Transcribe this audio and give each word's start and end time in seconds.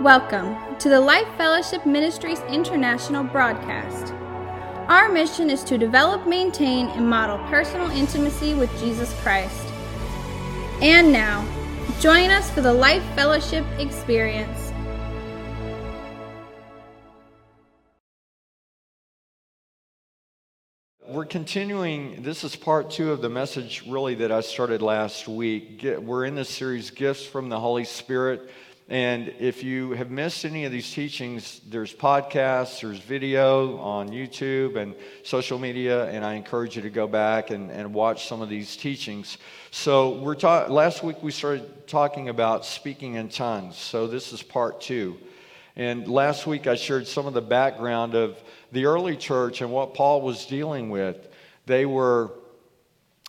Welcome 0.00 0.76
to 0.80 0.88
the 0.88 1.00
Life 1.00 1.28
Fellowship 1.36 1.86
Ministries 1.86 2.40
International 2.48 3.22
broadcast. 3.22 4.12
Our 4.88 5.08
mission 5.08 5.48
is 5.48 5.62
to 5.64 5.78
develop, 5.78 6.26
maintain, 6.26 6.88
and 6.88 7.08
model 7.08 7.38
personal 7.46 7.88
intimacy 7.92 8.54
with 8.54 8.76
Jesus 8.80 9.14
Christ. 9.22 9.64
And 10.82 11.12
now, 11.12 11.46
join 12.00 12.30
us 12.30 12.50
for 12.50 12.60
the 12.60 12.72
Life 12.72 13.04
Fellowship 13.14 13.64
experience. 13.78 14.72
We're 21.06 21.24
continuing, 21.24 22.24
this 22.24 22.42
is 22.42 22.56
part 22.56 22.90
two 22.90 23.12
of 23.12 23.22
the 23.22 23.30
message 23.30 23.84
really 23.86 24.16
that 24.16 24.32
I 24.32 24.40
started 24.40 24.82
last 24.82 25.28
week. 25.28 25.86
We're 26.00 26.24
in 26.24 26.34
this 26.34 26.48
series, 26.48 26.90
Gifts 26.90 27.24
from 27.24 27.48
the 27.48 27.60
Holy 27.60 27.84
Spirit. 27.84 28.50
And 28.88 29.32
if 29.38 29.64
you 29.64 29.92
have 29.92 30.10
missed 30.10 30.44
any 30.44 30.66
of 30.66 30.72
these 30.72 30.92
teachings, 30.92 31.62
there's 31.66 31.94
podcasts, 31.94 32.82
there's 32.82 32.98
video 32.98 33.78
on 33.78 34.10
YouTube 34.10 34.76
and 34.76 34.94
social 35.22 35.58
media, 35.58 36.04
and 36.10 36.22
I 36.22 36.34
encourage 36.34 36.76
you 36.76 36.82
to 36.82 36.90
go 36.90 37.06
back 37.06 37.48
and, 37.48 37.70
and 37.70 37.94
watch 37.94 38.28
some 38.28 38.42
of 38.42 38.50
these 38.50 38.76
teachings. 38.76 39.38
So 39.70 40.18
we're 40.18 40.34
ta- 40.34 40.66
last 40.66 41.02
week 41.02 41.22
we 41.22 41.32
started 41.32 41.88
talking 41.88 42.28
about 42.28 42.66
speaking 42.66 43.14
in 43.14 43.30
tongues. 43.30 43.78
So 43.78 44.06
this 44.06 44.34
is 44.34 44.42
part 44.42 44.82
two. 44.82 45.16
And 45.76 46.06
last 46.06 46.46
week 46.46 46.66
I 46.66 46.74
shared 46.74 47.06
some 47.06 47.26
of 47.26 47.32
the 47.32 47.40
background 47.40 48.14
of 48.14 48.38
the 48.70 48.84
early 48.84 49.16
church 49.16 49.62
and 49.62 49.72
what 49.72 49.94
Paul 49.94 50.20
was 50.20 50.44
dealing 50.44 50.90
with. 50.90 51.28
They 51.64 51.86
were 51.86 52.32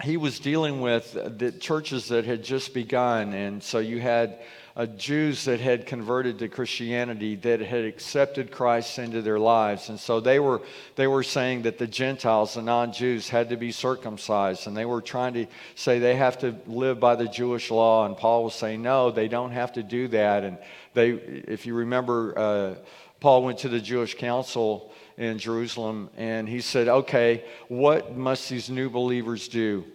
he 0.04 0.18
was 0.18 0.40
dealing 0.40 0.82
with 0.82 1.14
the 1.14 1.54
churches 1.54 2.10
that 2.10 2.26
had 2.26 2.44
just 2.44 2.74
begun. 2.74 3.32
And 3.32 3.64
so 3.64 3.80
you 3.80 4.02
had 4.02 4.40
uh, 4.78 4.86
Jews 4.86 5.46
that 5.46 5.62
had 5.62 5.86
converted 5.86 6.40
to 6.40 6.50
Christianity, 6.50 7.36
that 7.38 7.62
had 7.62 7.86
accepted 7.86 8.52
Christ 8.52 9.00
into 9.00 9.22
their 9.22 9.40
lives. 9.40 9.88
And 9.88 9.98
so 9.98 10.20
they 10.20 10.40
were, 10.40 10.62
they 10.96 11.08
were 11.08 11.24
saying 11.24 11.62
that 11.62 11.78
the 11.78 11.88
Gentiles, 11.88 12.56
the 12.56 12.62
non 12.62 12.92
Jews, 12.92 13.30
had 13.30 13.50
to 13.50 13.58
be 13.58 13.72
circumcised. 13.72 14.68
And 14.68 14.76
they 14.76 14.86
were 14.86 15.02
trying 15.02 15.34
to 15.36 15.48
say 15.76 16.00
they 16.00 16.18
have 16.18 16.38
to 16.40 16.56
live 16.68 17.00
by 17.00 17.16
the 17.16 17.28
Jewish 17.28 17.72
law. 17.72 18.06
And 18.06 18.18
Paul 18.18 18.44
was 18.44 18.56
saying, 18.56 18.82
no, 18.82 19.12
they 19.12 19.30
don't 19.30 19.52
have 19.52 19.72
to 19.74 19.84
do 19.84 20.10
that. 20.10 20.44
And 20.44 20.58
they, 20.94 21.12
if 21.12 21.66
you 21.66 21.74
remember, 21.74 22.38
uh, 22.38 22.76
Paul 23.22 23.44
went 23.44 23.60
to 23.60 23.70
the 23.70 23.80
Jewish 23.80 24.16
council 24.16 24.92
in 25.18 25.38
Jerusalem 25.38 26.10
and 26.18 26.48
he 26.50 26.60
said, 26.60 26.88
Okay, 26.88 27.46
what 27.70 28.16
must 28.16 28.50
these 28.50 28.70
new 28.70 28.90
believers 28.90 29.48
do? 29.48 29.86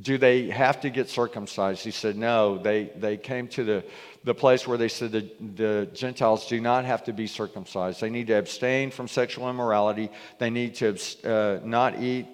Do 0.00 0.18
they 0.18 0.50
have 0.50 0.82
to 0.82 0.90
get 0.90 1.08
circumcised? 1.08 1.82
He 1.82 1.90
said, 1.90 2.16
No. 2.16 2.58
They, 2.58 2.90
they 2.96 3.16
came 3.16 3.48
to 3.48 3.64
the, 3.64 3.84
the 4.24 4.34
place 4.34 4.66
where 4.66 4.76
they 4.76 4.88
said 4.88 5.12
the, 5.12 5.30
the 5.54 5.88
Gentiles 5.94 6.46
do 6.46 6.60
not 6.60 6.84
have 6.84 7.04
to 7.04 7.12
be 7.12 7.26
circumcised. 7.26 8.00
They 8.00 8.10
need 8.10 8.26
to 8.26 8.34
abstain 8.34 8.90
from 8.90 9.08
sexual 9.08 9.48
immorality, 9.48 10.10
they 10.38 10.50
need 10.50 10.74
to 10.76 10.98
uh, 11.24 11.60
not 11.64 12.02
eat 12.02 12.26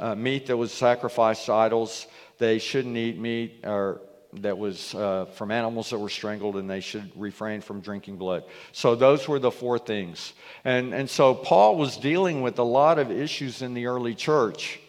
uh, 0.00 0.14
meat 0.14 0.46
that 0.46 0.56
was 0.56 0.72
sacrificed 0.72 1.46
to 1.46 1.52
idols, 1.52 2.06
they 2.38 2.58
shouldn't 2.58 2.96
eat 2.96 3.18
meat 3.18 3.60
or 3.64 4.00
that 4.34 4.56
was 4.56 4.94
uh, 4.94 5.26
from 5.34 5.50
animals 5.50 5.90
that 5.90 5.98
were 5.98 6.08
strangled, 6.08 6.56
and 6.56 6.68
they 6.68 6.80
should 6.80 7.12
refrain 7.16 7.60
from 7.60 7.80
drinking 7.80 8.16
blood. 8.16 8.44
So, 8.72 8.94
those 8.94 9.28
were 9.28 9.38
the 9.38 9.50
four 9.50 9.78
things. 9.78 10.32
And, 10.64 10.94
and 10.94 11.08
so, 11.08 11.34
Paul 11.34 11.76
was 11.76 11.98
dealing 11.98 12.40
with 12.40 12.58
a 12.58 12.64
lot 12.64 12.98
of 12.98 13.10
issues 13.10 13.60
in 13.60 13.74
the 13.74 13.86
early 13.86 14.14
church. 14.14 14.80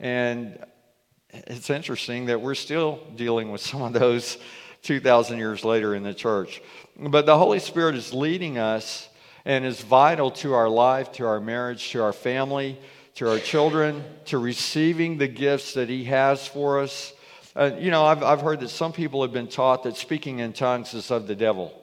And 0.00 0.58
it's 1.32 1.70
interesting 1.70 2.26
that 2.26 2.40
we're 2.40 2.54
still 2.54 3.00
dealing 3.16 3.50
with 3.50 3.60
some 3.60 3.82
of 3.82 3.92
those 3.92 4.38
2,000 4.82 5.38
years 5.38 5.64
later 5.64 5.94
in 5.94 6.02
the 6.02 6.14
church. 6.14 6.62
But 6.98 7.26
the 7.26 7.36
Holy 7.36 7.58
Spirit 7.58 7.94
is 7.94 8.12
leading 8.12 8.58
us 8.58 9.08
and 9.44 9.64
is 9.64 9.80
vital 9.80 10.30
to 10.32 10.54
our 10.54 10.68
life, 10.68 11.12
to 11.12 11.26
our 11.26 11.40
marriage, 11.40 11.90
to 11.92 12.02
our 12.02 12.12
family, 12.12 12.78
to 13.14 13.30
our 13.30 13.38
children, 13.38 14.04
to 14.26 14.38
receiving 14.38 15.18
the 15.18 15.28
gifts 15.28 15.74
that 15.74 15.88
He 15.88 16.04
has 16.04 16.46
for 16.46 16.80
us. 16.80 17.12
Uh, 17.54 17.72
you 17.78 17.90
know, 17.90 18.04
I've, 18.04 18.22
I've 18.22 18.40
heard 18.40 18.60
that 18.60 18.68
some 18.68 18.92
people 18.92 19.22
have 19.22 19.32
been 19.32 19.48
taught 19.48 19.82
that 19.84 19.96
speaking 19.96 20.38
in 20.38 20.52
tongues 20.52 20.94
is 20.94 21.10
of 21.10 21.26
the 21.26 21.34
devil. 21.34 21.74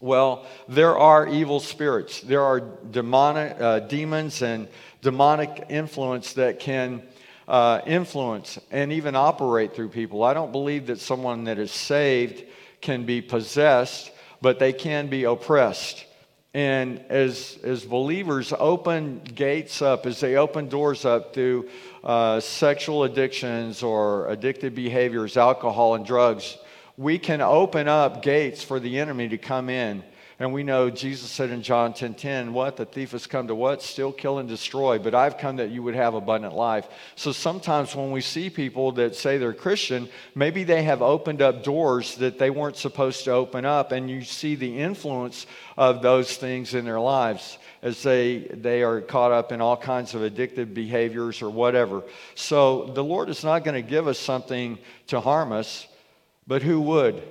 Well, 0.00 0.46
there 0.66 0.96
are 0.96 1.28
evil 1.28 1.60
spirits. 1.60 2.20
There 2.20 2.42
are 2.42 2.60
demonic 2.60 3.60
uh, 3.60 3.80
demons 3.80 4.42
and 4.42 4.68
demonic 5.02 5.66
influence 5.68 6.34
that 6.34 6.58
can 6.58 7.02
uh, 7.50 7.80
influence 7.84 8.60
and 8.70 8.92
even 8.92 9.16
operate 9.16 9.74
through 9.74 9.88
people. 9.88 10.22
I 10.22 10.34
don't 10.34 10.52
believe 10.52 10.86
that 10.86 11.00
someone 11.00 11.44
that 11.44 11.58
is 11.58 11.72
saved 11.72 12.44
can 12.80 13.04
be 13.04 13.20
possessed, 13.20 14.12
but 14.40 14.60
they 14.60 14.72
can 14.72 15.08
be 15.08 15.24
oppressed. 15.24 16.06
And 16.54 17.00
as, 17.08 17.58
as 17.64 17.84
believers 17.84 18.52
open 18.56 19.20
gates 19.34 19.82
up, 19.82 20.06
as 20.06 20.20
they 20.20 20.36
open 20.36 20.68
doors 20.68 21.04
up 21.04 21.34
through 21.34 21.68
uh, 22.04 22.38
sexual 22.38 23.02
addictions 23.02 23.82
or 23.82 24.28
addictive 24.28 24.76
behaviors, 24.76 25.36
alcohol 25.36 25.96
and 25.96 26.06
drugs, 26.06 26.56
we 26.96 27.18
can 27.18 27.40
open 27.40 27.88
up 27.88 28.22
gates 28.22 28.62
for 28.62 28.78
the 28.78 29.00
enemy 29.00 29.28
to 29.28 29.38
come 29.38 29.68
in. 29.68 30.04
And 30.40 30.54
we 30.54 30.62
know 30.62 30.88
Jesus 30.88 31.30
said 31.30 31.50
in 31.50 31.60
John 31.62 31.92
10 31.92 32.14
10, 32.14 32.54
what? 32.54 32.78
The 32.78 32.86
thief 32.86 33.12
has 33.12 33.26
come 33.26 33.48
to 33.48 33.54
what? 33.54 33.82
Still 33.82 34.10
kill 34.10 34.38
and 34.38 34.48
destroy. 34.48 34.98
But 34.98 35.14
I've 35.14 35.36
come 35.36 35.56
that 35.56 35.68
you 35.68 35.82
would 35.82 35.94
have 35.94 36.14
abundant 36.14 36.54
life. 36.54 36.88
So 37.14 37.30
sometimes 37.30 37.94
when 37.94 38.10
we 38.10 38.22
see 38.22 38.48
people 38.48 38.92
that 38.92 39.14
say 39.14 39.36
they're 39.36 39.52
Christian, 39.52 40.08
maybe 40.34 40.64
they 40.64 40.84
have 40.84 41.02
opened 41.02 41.42
up 41.42 41.62
doors 41.62 42.16
that 42.16 42.38
they 42.38 42.48
weren't 42.48 42.78
supposed 42.78 43.24
to 43.24 43.32
open 43.32 43.66
up. 43.66 43.92
And 43.92 44.08
you 44.08 44.24
see 44.24 44.54
the 44.54 44.78
influence 44.78 45.46
of 45.76 46.00
those 46.00 46.34
things 46.38 46.72
in 46.72 46.86
their 46.86 47.00
lives 47.00 47.58
as 47.82 48.02
they, 48.02 48.38
they 48.38 48.82
are 48.82 49.02
caught 49.02 49.32
up 49.32 49.52
in 49.52 49.60
all 49.60 49.76
kinds 49.76 50.14
of 50.14 50.22
addictive 50.22 50.72
behaviors 50.72 51.42
or 51.42 51.50
whatever. 51.50 52.02
So 52.34 52.86
the 52.94 53.04
Lord 53.04 53.28
is 53.28 53.44
not 53.44 53.62
going 53.62 53.74
to 53.74 53.86
give 53.86 54.08
us 54.08 54.18
something 54.18 54.78
to 55.08 55.20
harm 55.20 55.52
us, 55.52 55.86
but 56.46 56.62
who 56.62 56.80
would? 56.80 57.22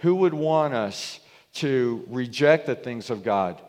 Who 0.00 0.16
would 0.16 0.34
want 0.34 0.74
us 0.74 1.20
to 1.58 2.04
reject 2.08 2.66
the 2.66 2.74
things 2.74 3.10
of 3.10 3.22
God? 3.22 3.60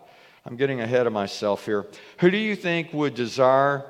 I'm 0.45 0.55
getting 0.55 0.81
ahead 0.81 1.05
of 1.05 1.13
myself 1.13 1.65
here. 1.65 1.85
Who 2.19 2.31
do 2.31 2.37
you 2.37 2.55
think 2.55 2.93
would 2.93 3.13
desire 3.13 3.85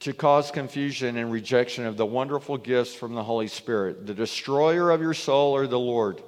to 0.00 0.12
cause 0.12 0.50
confusion 0.50 1.16
and 1.16 1.30
rejection 1.30 1.86
of 1.86 1.96
the 1.96 2.06
wonderful 2.06 2.56
gifts 2.56 2.94
from 2.94 3.14
the 3.14 3.22
Holy 3.22 3.48
Spirit? 3.48 4.06
The 4.06 4.14
destroyer 4.14 4.90
of 4.90 5.00
your 5.00 5.14
soul 5.14 5.54
or 5.54 5.66
the 5.66 5.78
Lord? 5.78 6.22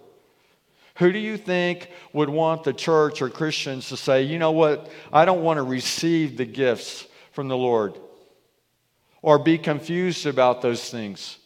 Who 0.97 1.13
do 1.13 1.19
you 1.19 1.37
think 1.37 1.91
would 2.13 2.29
want 2.29 2.65
the 2.65 2.73
church 2.73 3.23
or 3.23 3.31
Christians 3.31 3.89
to 3.89 3.97
say, 3.97 4.23
you 4.23 4.39
know 4.39 4.53
what, 4.53 4.91
I 5.13 5.25
don't 5.25 5.43
want 5.43 5.59
to 5.59 5.63
receive 5.63 6.37
the 6.37 6.45
gifts 6.45 7.07
from 7.33 7.49
the 7.49 7.57
Lord? 7.57 7.99
Or 9.23 9.39
be 9.39 9.59
confused 9.59 10.27
about 10.27 10.61
those 10.61 10.91
things? 10.91 11.39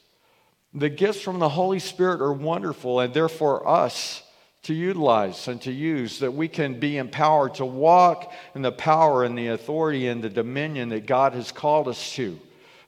The 0.75 0.89
gifts 0.89 1.21
from 1.21 1.39
the 1.39 1.51
Holy 1.51 1.81
Spirit 1.81 2.23
are 2.23 2.33
wonderful, 2.33 3.01
and 3.01 3.13
they're 3.13 3.29
for 3.29 3.69
us 3.69 4.23
to 4.63 4.75
utilize 4.75 5.49
and 5.49 5.61
to 5.63 5.73
use, 5.73 6.21
that 6.21 6.33
we 6.33 6.49
can 6.49 6.79
be 6.79 6.97
empowered 6.97 7.55
to 7.55 7.67
walk 7.67 8.33
in 8.55 8.63
the 8.63 8.73
power 8.73 9.25
and 9.25 9.37
the 9.37 9.49
authority 9.49 10.07
and 10.07 10.23
the 10.23 10.31
dominion 10.31 10.91
that 10.91 11.07
God 11.07 11.33
has 11.33 11.51
called 11.51 11.89
us 11.89 12.15
to. 12.15 12.39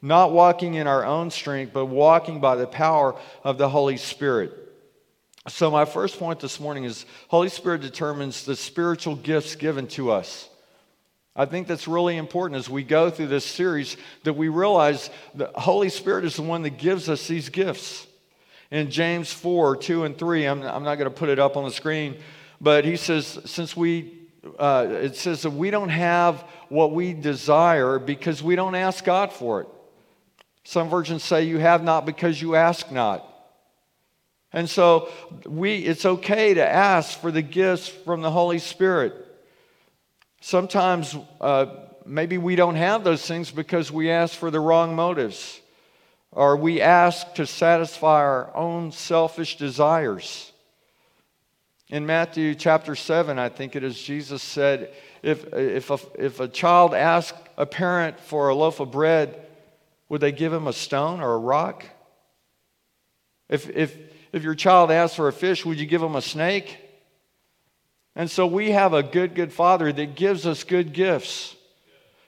Not 0.00 0.32
walking 0.32 0.74
in 0.74 0.86
our 0.86 1.04
own 1.04 1.30
strength, 1.30 1.72
but 1.72 1.86
walking 1.86 2.40
by 2.40 2.56
the 2.56 2.66
power 2.66 3.18
of 3.42 3.58
the 3.58 3.68
Holy 3.68 3.96
Spirit. 3.96 4.52
So, 5.48 5.70
my 5.70 5.84
first 5.84 6.18
point 6.18 6.40
this 6.40 6.60
morning 6.60 6.84
is 6.84 7.04
Holy 7.28 7.48
Spirit 7.48 7.82
determines 7.82 8.44
the 8.44 8.56
spiritual 8.56 9.16
gifts 9.16 9.56
given 9.56 9.86
to 9.88 10.10
us. 10.10 10.48
I 11.36 11.46
think 11.46 11.66
that's 11.66 11.88
really 11.88 12.16
important 12.16 12.58
as 12.58 12.70
we 12.70 12.84
go 12.84 13.10
through 13.10 13.26
this 13.26 13.44
series 13.44 13.96
that 14.22 14.34
we 14.34 14.48
realize 14.48 15.10
the 15.34 15.50
Holy 15.54 15.88
Spirit 15.88 16.24
is 16.24 16.36
the 16.36 16.42
one 16.42 16.62
that 16.62 16.78
gives 16.78 17.08
us 17.08 17.26
these 17.26 17.48
gifts. 17.48 18.06
In 18.74 18.90
James 18.90 19.32
4 19.32 19.76
2 19.76 20.02
and 20.02 20.18
3, 20.18 20.46
I'm, 20.46 20.62
I'm 20.62 20.82
not 20.82 20.96
going 20.96 21.08
to 21.08 21.16
put 21.16 21.28
it 21.28 21.38
up 21.38 21.56
on 21.56 21.62
the 21.62 21.70
screen, 21.70 22.16
but 22.60 22.84
he 22.84 22.96
says, 22.96 23.38
since 23.44 23.76
we, 23.76 24.12
uh, 24.58 24.88
it 24.90 25.14
says 25.14 25.42
that 25.42 25.50
we 25.50 25.70
don't 25.70 25.90
have 25.90 26.44
what 26.70 26.90
we 26.90 27.12
desire 27.12 28.00
because 28.00 28.42
we 28.42 28.56
don't 28.56 28.74
ask 28.74 29.04
God 29.04 29.32
for 29.32 29.60
it. 29.60 29.68
Some 30.64 30.88
versions 30.88 31.22
say 31.22 31.44
you 31.44 31.58
have 31.58 31.84
not 31.84 32.04
because 32.04 32.42
you 32.42 32.56
ask 32.56 32.90
not. 32.90 33.24
And 34.52 34.68
so 34.68 35.08
we, 35.46 35.76
it's 35.76 36.04
okay 36.04 36.54
to 36.54 36.68
ask 36.68 37.20
for 37.20 37.30
the 37.30 37.42
gifts 37.42 37.86
from 37.86 38.22
the 38.22 38.30
Holy 38.32 38.58
Spirit. 38.58 39.14
Sometimes 40.40 41.16
uh, 41.40 41.66
maybe 42.04 42.38
we 42.38 42.56
don't 42.56 42.74
have 42.74 43.04
those 43.04 43.24
things 43.24 43.52
because 43.52 43.92
we 43.92 44.10
ask 44.10 44.36
for 44.36 44.50
the 44.50 44.58
wrong 44.58 44.96
motives, 44.96 45.60
or 46.34 46.56
we 46.56 46.80
asked 46.80 47.36
to 47.36 47.46
satisfy 47.46 48.20
our 48.20 48.54
own 48.56 48.90
selfish 48.90 49.56
desires. 49.56 50.52
In 51.88 52.06
Matthew 52.06 52.56
chapter 52.56 52.96
7, 52.96 53.38
I 53.38 53.48
think 53.48 53.76
it 53.76 53.84
is, 53.84 54.00
Jesus 54.00 54.42
said, 54.42 54.92
if, 55.22 55.52
if, 55.54 55.90
a, 55.90 55.98
if 56.18 56.40
a 56.40 56.48
child 56.48 56.92
asked 56.92 57.38
a 57.56 57.66
parent 57.66 58.18
for 58.18 58.48
a 58.48 58.54
loaf 58.54 58.80
of 58.80 58.90
bread, 58.90 59.40
would 60.08 60.20
they 60.20 60.32
give 60.32 60.52
him 60.52 60.66
a 60.66 60.72
stone 60.72 61.20
or 61.20 61.34
a 61.34 61.38
rock? 61.38 61.84
If, 63.48 63.70
if, 63.70 63.96
if 64.32 64.42
your 64.42 64.56
child 64.56 64.90
asked 64.90 65.14
for 65.14 65.28
a 65.28 65.32
fish, 65.32 65.64
would 65.64 65.78
you 65.78 65.86
give 65.86 66.02
him 66.02 66.16
a 66.16 66.22
snake? 66.22 66.78
And 68.16 68.28
so 68.28 68.46
we 68.46 68.72
have 68.72 68.92
a 68.92 69.02
good, 69.02 69.34
good 69.36 69.52
Father 69.52 69.92
that 69.92 70.16
gives 70.16 70.46
us 70.46 70.64
good 70.64 70.92
gifts. 70.92 71.54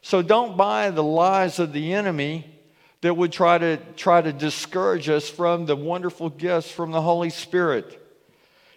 So 0.02 0.22
don't 0.22 0.56
buy 0.56 0.90
the 0.90 1.02
lies 1.02 1.58
of 1.58 1.72
the 1.72 1.92
enemy 1.92 2.55
that 3.02 3.14
would 3.14 3.32
try 3.32 3.58
to 3.58 3.76
try 3.96 4.20
to 4.22 4.32
discourage 4.32 5.08
us 5.08 5.28
from 5.28 5.66
the 5.66 5.76
wonderful 5.76 6.30
gifts 6.30 6.70
from 6.70 6.92
the 6.92 7.02
Holy 7.02 7.30
Spirit. 7.30 8.02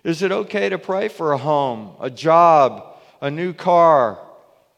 Is 0.03 0.21
it 0.21 0.31
okay 0.31 0.69
to 0.69 0.77
pray 0.77 1.07
for 1.07 1.31
a 1.31 1.37
home, 1.37 1.95
a 1.99 2.09
job, 2.09 2.97
a 3.21 3.29
new 3.29 3.53
car, 3.53 4.19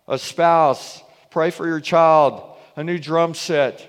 a 0.08 0.18
spouse? 0.18 1.02
Pray 1.30 1.52
for 1.52 1.68
your 1.68 1.80
child, 1.80 2.58
a 2.76 2.84
new 2.84 2.98
drum 2.98 3.34
set. 3.34 3.88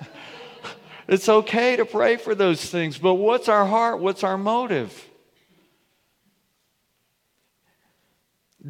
it's 1.08 1.28
okay 1.28 1.76
to 1.76 1.84
pray 1.84 2.16
for 2.16 2.34
those 2.34 2.64
things, 2.64 2.98
but 2.98 3.14
what's 3.14 3.48
our 3.48 3.66
heart? 3.66 4.00
What's 4.00 4.24
our 4.24 4.38
motive? 4.38 5.08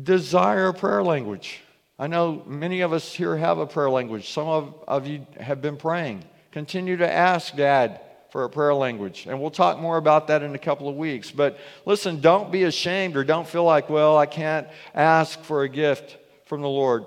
Desire 0.02 0.72
prayer 0.72 1.02
language. 1.02 1.60
I 2.02 2.08
know 2.08 2.42
many 2.48 2.80
of 2.80 2.92
us 2.92 3.14
here 3.14 3.36
have 3.36 3.58
a 3.58 3.66
prayer 3.66 3.88
language. 3.88 4.32
Some 4.32 4.48
of, 4.48 4.74
of 4.88 5.06
you 5.06 5.24
have 5.38 5.62
been 5.62 5.76
praying. 5.76 6.24
Continue 6.50 6.96
to 6.96 7.08
ask 7.08 7.54
Dad 7.54 8.00
for 8.30 8.42
a 8.42 8.50
prayer 8.50 8.74
language. 8.74 9.26
And 9.28 9.40
we'll 9.40 9.52
talk 9.52 9.78
more 9.78 9.98
about 9.98 10.26
that 10.26 10.42
in 10.42 10.52
a 10.56 10.58
couple 10.58 10.88
of 10.88 10.96
weeks. 10.96 11.30
But 11.30 11.60
listen, 11.86 12.20
don't 12.20 12.50
be 12.50 12.64
ashamed 12.64 13.16
or 13.16 13.22
don't 13.22 13.46
feel 13.46 13.62
like, 13.62 13.88
well, 13.88 14.18
I 14.18 14.26
can't 14.26 14.66
ask 14.92 15.40
for 15.44 15.62
a 15.62 15.68
gift 15.68 16.16
from 16.46 16.60
the 16.60 16.68
Lord. 16.68 17.04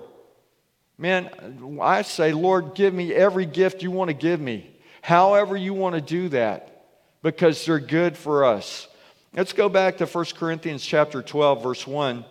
Man, 0.96 1.78
I 1.82 2.00
say, 2.00 2.32
Lord, 2.32 2.74
give 2.74 2.94
me 2.94 3.12
every 3.12 3.44
gift 3.44 3.82
you 3.82 3.90
want 3.90 4.08
to 4.08 4.14
give 4.14 4.40
me, 4.40 4.74
however 5.02 5.58
you 5.58 5.74
want 5.74 5.94
to 5.94 6.00
do 6.00 6.30
that, 6.30 6.86
because 7.20 7.66
they're 7.66 7.80
good 7.80 8.16
for 8.16 8.46
us. 8.46 8.88
Let's 9.34 9.52
go 9.52 9.68
back 9.68 9.98
to 9.98 10.06
1 10.06 10.24
Corinthians 10.36 10.82
chapter 10.82 11.20
12, 11.20 11.62
verse 11.62 11.86
1 11.86 12.24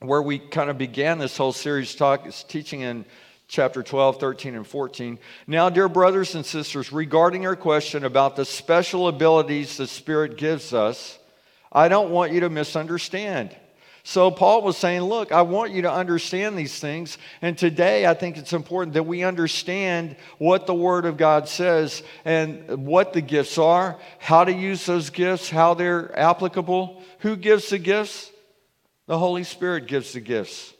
where 0.00 0.22
we 0.22 0.38
kind 0.38 0.70
of 0.70 0.78
began 0.78 1.18
this 1.18 1.36
whole 1.36 1.52
series 1.52 1.94
talk, 1.94 2.26
is 2.26 2.42
teaching 2.44 2.80
in 2.80 3.04
chapter 3.48 3.82
12, 3.82 4.18
13, 4.18 4.54
and 4.54 4.66
14. 4.66 5.18
Now, 5.46 5.68
dear 5.68 5.88
brothers 5.88 6.34
and 6.34 6.46
sisters, 6.46 6.90
regarding 6.90 7.42
your 7.42 7.56
question 7.56 8.04
about 8.04 8.34
the 8.34 8.44
special 8.44 9.08
abilities 9.08 9.76
the 9.76 9.86
Spirit 9.86 10.38
gives 10.38 10.72
us, 10.72 11.18
I 11.70 11.88
don't 11.88 12.10
want 12.10 12.32
you 12.32 12.40
to 12.40 12.50
misunderstand. 12.50 13.54
So, 14.02 14.30
Paul 14.30 14.62
was 14.62 14.78
saying, 14.78 15.02
Look, 15.02 15.30
I 15.32 15.42
want 15.42 15.72
you 15.72 15.82
to 15.82 15.92
understand 15.92 16.56
these 16.56 16.78
things. 16.80 17.18
And 17.42 17.58
today, 17.58 18.06
I 18.06 18.14
think 18.14 18.38
it's 18.38 18.54
important 18.54 18.94
that 18.94 19.02
we 19.02 19.22
understand 19.22 20.16
what 20.38 20.66
the 20.66 20.74
Word 20.74 21.04
of 21.04 21.18
God 21.18 21.46
says 21.46 22.02
and 22.24 22.86
what 22.86 23.12
the 23.12 23.20
gifts 23.20 23.58
are, 23.58 23.98
how 24.18 24.44
to 24.44 24.52
use 24.52 24.86
those 24.86 25.10
gifts, 25.10 25.50
how 25.50 25.74
they're 25.74 26.18
applicable. 26.18 27.02
Who 27.18 27.36
gives 27.36 27.68
the 27.68 27.78
gifts? 27.78 28.30
The 29.10 29.18
Holy 29.18 29.42
Spirit 29.42 29.88
gives 29.88 30.12
the 30.12 30.20
gifts. 30.20 30.72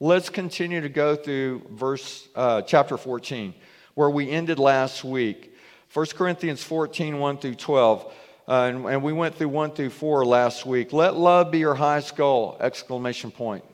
Let's 0.00 0.30
continue 0.30 0.80
to 0.80 0.88
go 0.88 1.14
through 1.14 1.60
verse 1.72 2.26
uh, 2.34 2.62
chapter 2.62 2.96
14, 2.96 3.52
where 3.92 4.08
we 4.08 4.30
ended 4.30 4.58
last 4.58 5.04
week. 5.04 5.54
1 5.92 6.06
Corinthians 6.14 6.62
14, 6.62 7.18
1 7.18 7.36
through 7.36 7.56
12. 7.56 8.14
Uh, 8.48 8.52
and, 8.62 8.86
and 8.86 9.02
we 9.02 9.12
went 9.12 9.34
through 9.34 9.50
1 9.50 9.72
through 9.72 9.90
4 9.90 10.24
last 10.24 10.64
week. 10.64 10.94
Let 10.94 11.16
love 11.16 11.50
be 11.50 11.58
your 11.58 11.74
highest 11.74 12.16
goal! 12.16 12.56
Exclamation 12.60 13.30
point. 13.30 13.64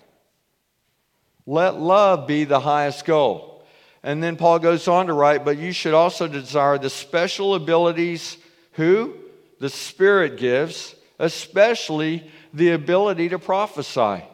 Let 1.46 1.78
love 1.78 2.26
be 2.26 2.42
the 2.42 2.58
highest 2.58 3.04
goal. 3.04 3.64
And 4.02 4.20
then 4.20 4.34
Paul 4.34 4.58
goes 4.58 4.88
on 4.88 5.06
to 5.06 5.12
write, 5.12 5.44
but 5.44 5.58
you 5.58 5.70
should 5.70 5.94
also 5.94 6.26
desire 6.26 6.76
the 6.78 6.90
special 6.90 7.54
abilities 7.54 8.36
who 8.72 9.14
the 9.60 9.70
Spirit 9.70 10.38
gives, 10.38 10.96
especially 11.20 12.28
the 12.54 12.70
ability 12.70 13.28
to 13.30 13.38
prophesy. 13.38 14.24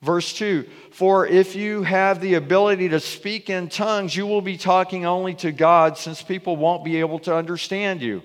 Verse 0.00 0.32
2 0.34 0.64
For 0.92 1.26
if 1.26 1.56
you 1.56 1.82
have 1.82 2.20
the 2.20 2.34
ability 2.34 2.90
to 2.90 3.00
speak 3.00 3.50
in 3.50 3.68
tongues, 3.68 4.14
you 4.16 4.26
will 4.26 4.42
be 4.42 4.56
talking 4.56 5.04
only 5.04 5.34
to 5.36 5.50
God, 5.50 5.98
since 5.98 6.22
people 6.22 6.56
won't 6.56 6.84
be 6.84 7.00
able 7.00 7.18
to 7.20 7.34
understand 7.34 8.00
you. 8.00 8.22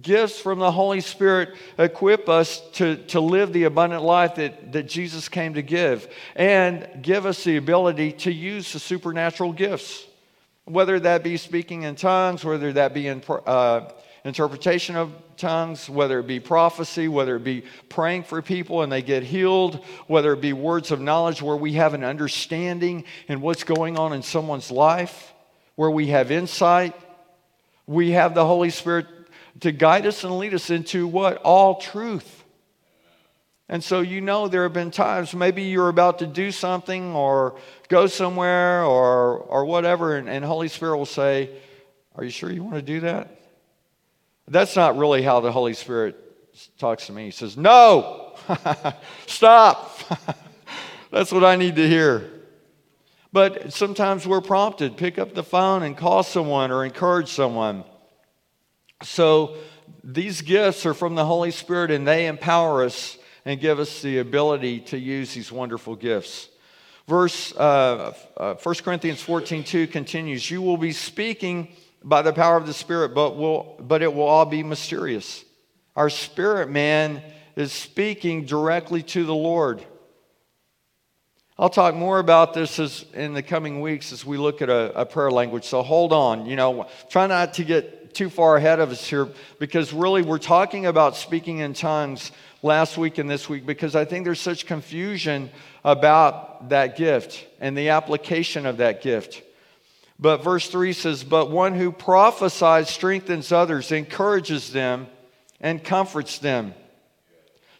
Gifts 0.00 0.38
from 0.38 0.58
the 0.58 0.70
Holy 0.70 1.00
Spirit 1.00 1.56
equip 1.76 2.28
us 2.28 2.62
to, 2.74 2.96
to 3.06 3.20
live 3.20 3.52
the 3.52 3.64
abundant 3.64 4.02
life 4.02 4.36
that, 4.36 4.72
that 4.72 4.84
Jesus 4.84 5.28
came 5.28 5.54
to 5.54 5.62
give 5.62 6.08
and 6.36 6.88
give 7.02 7.26
us 7.26 7.42
the 7.42 7.56
ability 7.56 8.12
to 8.12 8.32
use 8.32 8.72
the 8.72 8.78
supernatural 8.78 9.52
gifts, 9.52 10.06
whether 10.66 11.00
that 11.00 11.24
be 11.24 11.36
speaking 11.36 11.82
in 11.82 11.96
tongues, 11.96 12.44
whether 12.44 12.72
that 12.74 12.94
be 12.94 13.08
in 13.08 13.22
uh, 13.28 13.90
interpretation 14.24 14.96
of 14.96 15.12
tongues, 15.36 15.88
whether 15.90 16.20
it 16.20 16.26
be 16.26 16.38
prophecy, 16.38 17.08
whether 17.08 17.36
it 17.36 17.44
be 17.44 17.64
praying 17.88 18.22
for 18.22 18.40
people 18.40 18.82
and 18.82 18.92
they 18.92 19.02
get 19.02 19.22
healed, 19.22 19.84
whether 20.06 20.32
it 20.32 20.40
be 20.40 20.52
words 20.52 20.90
of 20.90 21.00
knowledge 21.00 21.42
where 21.42 21.56
we 21.56 21.72
have 21.72 21.94
an 21.94 22.04
understanding 22.04 23.04
in 23.28 23.40
what's 23.40 23.64
going 23.64 23.98
on 23.98 24.12
in 24.12 24.22
someone's 24.22 24.70
life, 24.70 25.32
where 25.74 25.90
we 25.90 26.08
have 26.08 26.30
insight. 26.30 26.94
We 27.86 28.12
have 28.12 28.34
the 28.34 28.46
Holy 28.46 28.70
Spirit 28.70 29.06
to 29.60 29.72
guide 29.72 30.06
us 30.06 30.22
and 30.22 30.38
lead 30.38 30.54
us 30.54 30.70
into 30.70 31.06
what? 31.06 31.38
All 31.38 31.80
truth. 31.80 32.44
And 33.68 33.82
so, 33.82 34.00
you 34.00 34.20
know, 34.20 34.48
there 34.48 34.64
have 34.64 34.72
been 34.72 34.90
times 34.90 35.34
maybe 35.34 35.62
you're 35.62 35.88
about 35.88 36.18
to 36.18 36.26
do 36.26 36.52
something 36.52 37.14
or 37.14 37.58
go 37.88 38.06
somewhere 38.06 38.84
or, 38.84 39.38
or 39.38 39.64
whatever, 39.64 40.16
and, 40.16 40.28
and 40.28 40.44
Holy 40.44 40.68
Spirit 40.68 40.98
will 40.98 41.06
say, 41.06 41.50
Are 42.14 42.22
you 42.22 42.30
sure 42.30 42.52
you 42.52 42.62
want 42.62 42.76
to 42.76 42.82
do 42.82 43.00
that? 43.00 43.41
That's 44.48 44.76
not 44.76 44.96
really 44.96 45.22
how 45.22 45.40
the 45.40 45.52
Holy 45.52 45.74
Spirit 45.74 46.16
talks 46.78 47.06
to 47.06 47.12
me. 47.12 47.26
He 47.26 47.30
says, 47.30 47.56
No, 47.56 48.34
stop. 49.26 49.98
That's 51.10 51.32
what 51.32 51.44
I 51.44 51.56
need 51.56 51.76
to 51.76 51.88
hear. 51.88 52.30
But 53.32 53.72
sometimes 53.72 54.26
we're 54.26 54.42
prompted 54.42 54.96
pick 54.96 55.18
up 55.18 55.34
the 55.34 55.42
phone 55.42 55.82
and 55.82 55.96
call 55.96 56.22
someone 56.22 56.70
or 56.70 56.84
encourage 56.84 57.28
someone. 57.28 57.84
So 59.02 59.56
these 60.04 60.42
gifts 60.42 60.84
are 60.86 60.94
from 60.94 61.14
the 61.14 61.24
Holy 61.24 61.50
Spirit 61.50 61.90
and 61.90 62.06
they 62.06 62.26
empower 62.26 62.84
us 62.84 63.16
and 63.44 63.58
give 63.58 63.78
us 63.78 64.02
the 64.02 64.18
ability 64.18 64.80
to 64.80 64.98
use 64.98 65.34
these 65.34 65.50
wonderful 65.50 65.96
gifts. 65.96 66.48
Verse 67.08 67.54
uh, 67.56 68.14
uh, 68.36 68.54
1 68.54 68.74
Corinthians 68.76 69.20
14 69.22 69.64
2 69.64 69.86
continues 69.86 70.50
You 70.50 70.62
will 70.62 70.76
be 70.76 70.92
speaking 70.92 71.74
by 72.04 72.22
the 72.22 72.32
power 72.32 72.56
of 72.56 72.66
the 72.66 72.72
Spirit, 72.72 73.14
but, 73.14 73.36
will, 73.36 73.76
but 73.80 74.02
it 74.02 74.12
will 74.12 74.22
all 74.22 74.44
be 74.44 74.62
mysterious. 74.62 75.44
Our 75.94 76.10
spirit 76.10 76.70
man 76.70 77.22
is 77.54 77.72
speaking 77.72 78.46
directly 78.46 79.02
to 79.02 79.24
the 79.24 79.34
Lord. 79.34 79.84
I'll 81.58 81.70
talk 81.70 81.94
more 81.94 82.18
about 82.18 82.54
this 82.54 82.78
as, 82.78 83.04
in 83.12 83.34
the 83.34 83.42
coming 83.42 83.82
weeks 83.82 84.10
as 84.10 84.24
we 84.24 84.38
look 84.38 84.62
at 84.62 84.70
a, 84.70 85.00
a 85.00 85.06
prayer 85.06 85.30
language. 85.30 85.64
So 85.64 85.82
hold 85.82 86.12
on. 86.12 86.46
You 86.46 86.56
know, 86.56 86.88
try 87.10 87.26
not 87.26 87.54
to 87.54 87.64
get 87.64 88.14
too 88.14 88.30
far 88.30 88.56
ahead 88.56 88.80
of 88.80 88.90
us 88.90 89.06
here 89.06 89.28
because 89.58 89.92
really 89.92 90.22
we're 90.22 90.38
talking 90.38 90.86
about 90.86 91.16
speaking 91.16 91.58
in 91.58 91.74
tongues 91.74 92.32
last 92.62 92.96
week 92.96 93.18
and 93.18 93.28
this 93.28 93.48
week 93.48 93.66
because 93.66 93.94
I 93.94 94.04
think 94.04 94.24
there's 94.24 94.40
such 94.40 94.66
confusion 94.66 95.50
about 95.84 96.70
that 96.70 96.96
gift 96.96 97.46
and 97.60 97.76
the 97.76 97.90
application 97.90 98.66
of 98.66 98.78
that 98.78 99.02
gift. 99.02 99.42
But 100.22 100.44
verse 100.44 100.68
3 100.68 100.92
says, 100.92 101.24
But 101.24 101.50
one 101.50 101.74
who 101.74 101.90
prophesies 101.90 102.88
strengthens 102.88 103.50
others, 103.50 103.90
encourages 103.90 104.72
them, 104.72 105.08
and 105.60 105.82
comforts 105.82 106.38
them. 106.38 106.74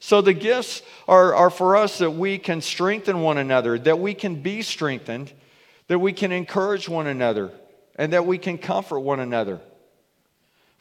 So 0.01 0.21
the 0.21 0.35
gifts 0.35 0.83
are, 1.07 1.37
are 1.37 1.51
for 1.51 1.77
us 1.77 1.99
that 1.99 2.11
we 2.11 2.39
can 2.39 2.61
strengthen 2.61 3.21
one 3.21 3.39
another, 3.39 3.79
that 3.79 4.01
we 4.01 4.13
can 4.13 4.43
be 4.43 4.63
strengthened, 4.63 5.33
that 5.87 6.01
we 6.01 6.13
can 6.13 6.33
encourage 6.33 6.89
one 6.89 7.07
another, 7.07 7.53
and 7.95 8.13
that 8.13 8.27
we 8.27 8.39
can 8.39 8.59
comfort 8.59 8.99
one 8.99 9.21
another. 9.21 9.61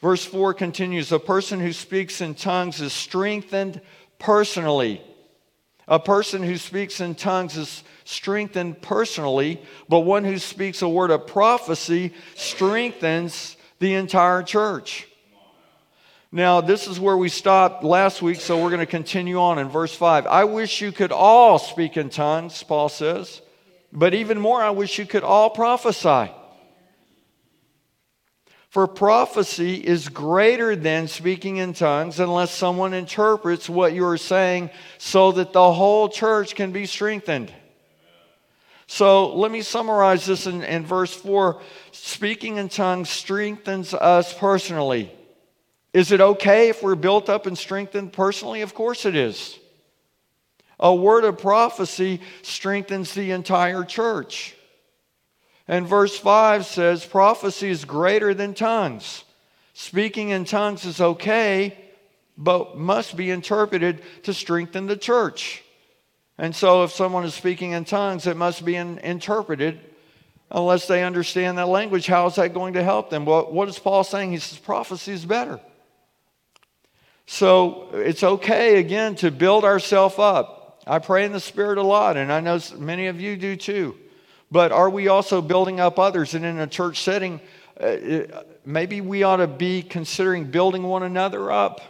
Verse 0.00 0.24
4 0.24 0.54
continues 0.54 1.12
A 1.12 1.20
person 1.20 1.60
who 1.60 1.72
speaks 1.72 2.20
in 2.20 2.34
tongues 2.34 2.80
is 2.80 2.92
strengthened 2.92 3.80
personally. 4.18 5.00
A 5.92 5.98
person 5.98 6.42
who 6.42 6.56
speaks 6.56 7.02
in 7.02 7.14
tongues 7.14 7.58
is 7.58 7.84
strengthened 8.04 8.80
personally, 8.80 9.60
but 9.90 10.00
one 10.00 10.24
who 10.24 10.38
speaks 10.38 10.80
a 10.80 10.88
word 10.88 11.10
of 11.10 11.26
prophecy 11.26 12.14
strengthens 12.34 13.58
the 13.78 13.92
entire 13.92 14.42
church. 14.42 15.06
Now, 16.32 16.62
this 16.62 16.88
is 16.88 16.98
where 16.98 17.18
we 17.18 17.28
stopped 17.28 17.84
last 17.84 18.22
week, 18.22 18.40
so 18.40 18.56
we're 18.56 18.70
going 18.70 18.80
to 18.80 18.86
continue 18.86 19.38
on 19.38 19.58
in 19.58 19.68
verse 19.68 19.94
5. 19.94 20.26
I 20.26 20.44
wish 20.44 20.80
you 20.80 20.92
could 20.92 21.12
all 21.12 21.58
speak 21.58 21.98
in 21.98 22.08
tongues, 22.08 22.62
Paul 22.62 22.88
says, 22.88 23.42
but 23.92 24.14
even 24.14 24.40
more, 24.40 24.62
I 24.62 24.70
wish 24.70 24.98
you 24.98 25.04
could 25.04 25.24
all 25.24 25.50
prophesy. 25.50 26.32
For 28.72 28.86
prophecy 28.86 29.74
is 29.74 30.08
greater 30.08 30.74
than 30.74 31.06
speaking 31.06 31.58
in 31.58 31.74
tongues 31.74 32.18
unless 32.18 32.54
someone 32.54 32.94
interprets 32.94 33.68
what 33.68 33.92
you 33.92 34.06
are 34.06 34.16
saying 34.16 34.70
so 34.96 35.30
that 35.32 35.52
the 35.52 35.74
whole 35.74 36.08
church 36.08 36.54
can 36.54 36.72
be 36.72 36.86
strengthened. 36.86 37.52
So 38.86 39.34
let 39.36 39.50
me 39.50 39.60
summarize 39.60 40.24
this 40.24 40.46
in, 40.46 40.62
in 40.62 40.86
verse 40.86 41.12
4. 41.12 41.60
Speaking 41.90 42.56
in 42.56 42.70
tongues 42.70 43.10
strengthens 43.10 43.92
us 43.92 44.32
personally. 44.32 45.12
Is 45.92 46.10
it 46.10 46.22
okay 46.22 46.70
if 46.70 46.82
we're 46.82 46.94
built 46.94 47.28
up 47.28 47.44
and 47.44 47.58
strengthened 47.58 48.14
personally? 48.14 48.62
Of 48.62 48.72
course 48.72 49.04
it 49.04 49.14
is. 49.14 49.58
A 50.80 50.94
word 50.94 51.24
of 51.24 51.36
prophecy 51.36 52.22
strengthens 52.40 53.12
the 53.12 53.32
entire 53.32 53.84
church. 53.84 54.56
And 55.68 55.86
verse 55.86 56.18
5 56.18 56.66
says 56.66 57.06
prophecy 57.06 57.70
is 57.70 57.84
greater 57.84 58.34
than 58.34 58.54
tongues. 58.54 59.24
Speaking 59.74 60.30
in 60.30 60.44
tongues 60.44 60.84
is 60.84 61.00
okay, 61.00 61.78
but 62.36 62.76
must 62.76 63.16
be 63.16 63.30
interpreted 63.30 64.02
to 64.24 64.34
strengthen 64.34 64.86
the 64.86 64.96
church. 64.96 65.62
And 66.38 66.54
so, 66.54 66.82
if 66.82 66.92
someone 66.92 67.24
is 67.24 67.34
speaking 67.34 67.72
in 67.72 67.84
tongues, 67.84 68.26
it 68.26 68.36
must 68.36 68.64
be 68.64 68.74
in, 68.74 68.98
interpreted 68.98 69.78
unless 70.50 70.86
they 70.86 71.04
understand 71.04 71.58
that 71.58 71.68
language. 71.68 72.06
How 72.06 72.26
is 72.26 72.34
that 72.36 72.54
going 72.54 72.74
to 72.74 72.82
help 72.82 73.10
them? 73.10 73.24
Well, 73.24 73.50
what 73.50 73.68
is 73.68 73.78
Paul 73.78 74.02
saying? 74.02 74.32
He 74.32 74.38
says 74.38 74.58
prophecy 74.58 75.12
is 75.12 75.24
better. 75.24 75.60
So, 77.26 77.90
it's 77.92 78.24
okay, 78.24 78.78
again, 78.78 79.14
to 79.16 79.30
build 79.30 79.64
ourselves 79.64 80.18
up. 80.18 80.82
I 80.86 80.98
pray 80.98 81.24
in 81.24 81.32
the 81.32 81.40
Spirit 81.40 81.78
a 81.78 81.82
lot, 81.82 82.16
and 82.16 82.32
I 82.32 82.40
know 82.40 82.58
many 82.76 83.06
of 83.06 83.20
you 83.20 83.36
do 83.36 83.56
too. 83.56 83.96
But 84.52 84.70
are 84.70 84.90
we 84.90 85.08
also 85.08 85.40
building 85.40 85.80
up 85.80 85.98
others? 85.98 86.34
And 86.34 86.44
in 86.44 86.58
a 86.58 86.66
church 86.66 87.00
setting, 87.00 87.40
uh, 87.80 87.96
maybe 88.66 89.00
we 89.00 89.22
ought 89.22 89.38
to 89.38 89.46
be 89.46 89.82
considering 89.82 90.44
building 90.44 90.82
one 90.82 91.02
another 91.02 91.50
up. 91.50 91.80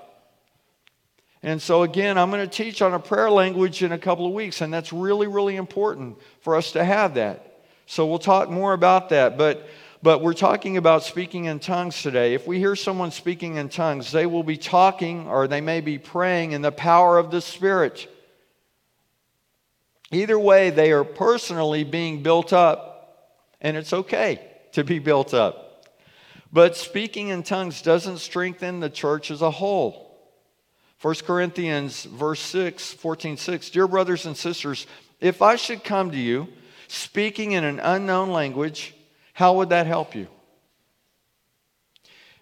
And 1.42 1.60
so, 1.60 1.82
again, 1.82 2.16
I'm 2.18 2.30
going 2.30 2.48
to 2.48 2.56
teach 2.56 2.80
on 2.80 2.94
a 2.94 3.00
prayer 3.00 3.32
language 3.32 3.82
in 3.82 3.90
a 3.90 3.98
couple 3.98 4.26
of 4.26 4.32
weeks, 4.32 4.60
and 4.60 4.72
that's 4.72 4.92
really, 4.92 5.26
really 5.26 5.56
important 5.56 6.18
for 6.40 6.54
us 6.54 6.70
to 6.72 6.84
have 6.84 7.14
that. 7.14 7.64
So, 7.86 8.06
we'll 8.06 8.20
talk 8.20 8.48
more 8.48 8.74
about 8.74 9.08
that. 9.08 9.36
But, 9.36 9.68
but 10.00 10.22
we're 10.22 10.32
talking 10.32 10.76
about 10.76 11.02
speaking 11.02 11.46
in 11.46 11.58
tongues 11.58 12.00
today. 12.00 12.32
If 12.32 12.46
we 12.46 12.58
hear 12.58 12.76
someone 12.76 13.10
speaking 13.10 13.56
in 13.56 13.70
tongues, 13.70 14.12
they 14.12 14.26
will 14.26 14.44
be 14.44 14.56
talking 14.56 15.26
or 15.26 15.48
they 15.48 15.60
may 15.60 15.80
be 15.80 15.98
praying 15.98 16.52
in 16.52 16.62
the 16.62 16.70
power 16.70 17.18
of 17.18 17.32
the 17.32 17.40
Spirit. 17.40 18.06
Either 20.12 20.38
way, 20.38 20.68
they 20.68 20.92
are 20.92 21.04
personally 21.04 21.84
being 21.84 22.22
built 22.22 22.52
up, 22.52 23.34
and 23.62 23.76
it's 23.76 23.92
okay 23.92 24.40
to 24.72 24.84
be 24.84 24.98
built 24.98 25.32
up. 25.32 25.86
But 26.52 26.76
speaking 26.76 27.28
in 27.28 27.42
tongues 27.42 27.80
doesn't 27.80 28.18
strengthen 28.18 28.80
the 28.80 28.90
church 28.90 29.30
as 29.30 29.40
a 29.40 29.50
whole. 29.50 30.10
1 31.00 31.14
Corinthians 31.26 32.04
verse 32.04 32.40
6, 32.40 32.92
14, 32.92 33.38
6. 33.38 33.70
Dear 33.70 33.88
brothers 33.88 34.26
and 34.26 34.36
sisters, 34.36 34.86
if 35.18 35.40
I 35.40 35.56
should 35.56 35.82
come 35.82 36.10
to 36.10 36.18
you 36.18 36.46
speaking 36.88 37.52
in 37.52 37.64
an 37.64 37.80
unknown 37.80 38.30
language, 38.30 38.94
how 39.32 39.54
would 39.54 39.70
that 39.70 39.86
help 39.86 40.14
you? 40.14 40.28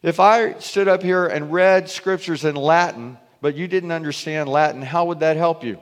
If 0.03 0.19
I 0.19 0.59
stood 0.59 0.89
up 0.89 1.03
here 1.03 1.27
and 1.27 1.53
read 1.53 1.89
scriptures 1.89 2.45
in 2.45 2.57
Latin, 2.57 3.17
but 3.41 3.55
you 3.55 3.69
didn't 3.69 3.93
understand 3.93 4.49
Latin, 4.49 4.83
how 4.83 5.05
would 5.07 5.21
that 5.21 5.37
help 5.37 5.63
you? 5.63 5.79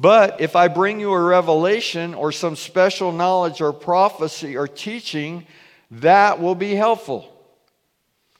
But 0.00 0.40
if 0.40 0.56
I 0.56 0.68
bring 0.68 0.98
you 0.98 1.12
a 1.12 1.22
revelation 1.22 2.14
or 2.14 2.32
some 2.32 2.56
special 2.56 3.12
knowledge 3.12 3.60
or 3.60 3.70
prophecy 3.74 4.56
or 4.56 4.66
teaching, 4.66 5.46
that 5.90 6.40
will 6.40 6.54
be 6.54 6.74
helpful. 6.74 7.30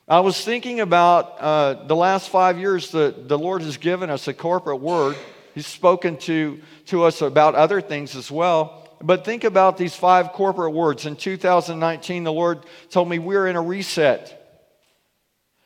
I 0.07 0.21
was 0.21 0.43
thinking 0.43 0.79
about 0.79 1.39
uh, 1.39 1.85
the 1.85 1.95
last 1.95 2.29
five 2.29 2.57
years 2.57 2.89
that 2.93 3.27
the 3.27 3.37
Lord 3.37 3.61
has 3.61 3.77
given 3.77 4.09
us 4.09 4.27
a 4.27 4.33
corporate 4.33 4.79
word. 4.79 5.15
He's 5.53 5.67
spoken 5.67 6.17
to, 6.21 6.59
to 6.87 7.03
us 7.03 7.21
about 7.21 7.53
other 7.53 7.79
things 7.79 8.15
as 8.15 8.31
well. 8.31 8.97
But 8.99 9.23
think 9.23 9.43
about 9.43 9.77
these 9.77 9.95
five 9.95 10.33
corporate 10.33 10.73
words. 10.73 11.05
In 11.05 11.15
2019, 11.15 12.23
the 12.23 12.33
Lord 12.33 12.65
told 12.89 13.07
me 13.07 13.19
we're 13.19 13.45
in 13.45 13.55
a 13.55 13.61
reset. 13.61 14.35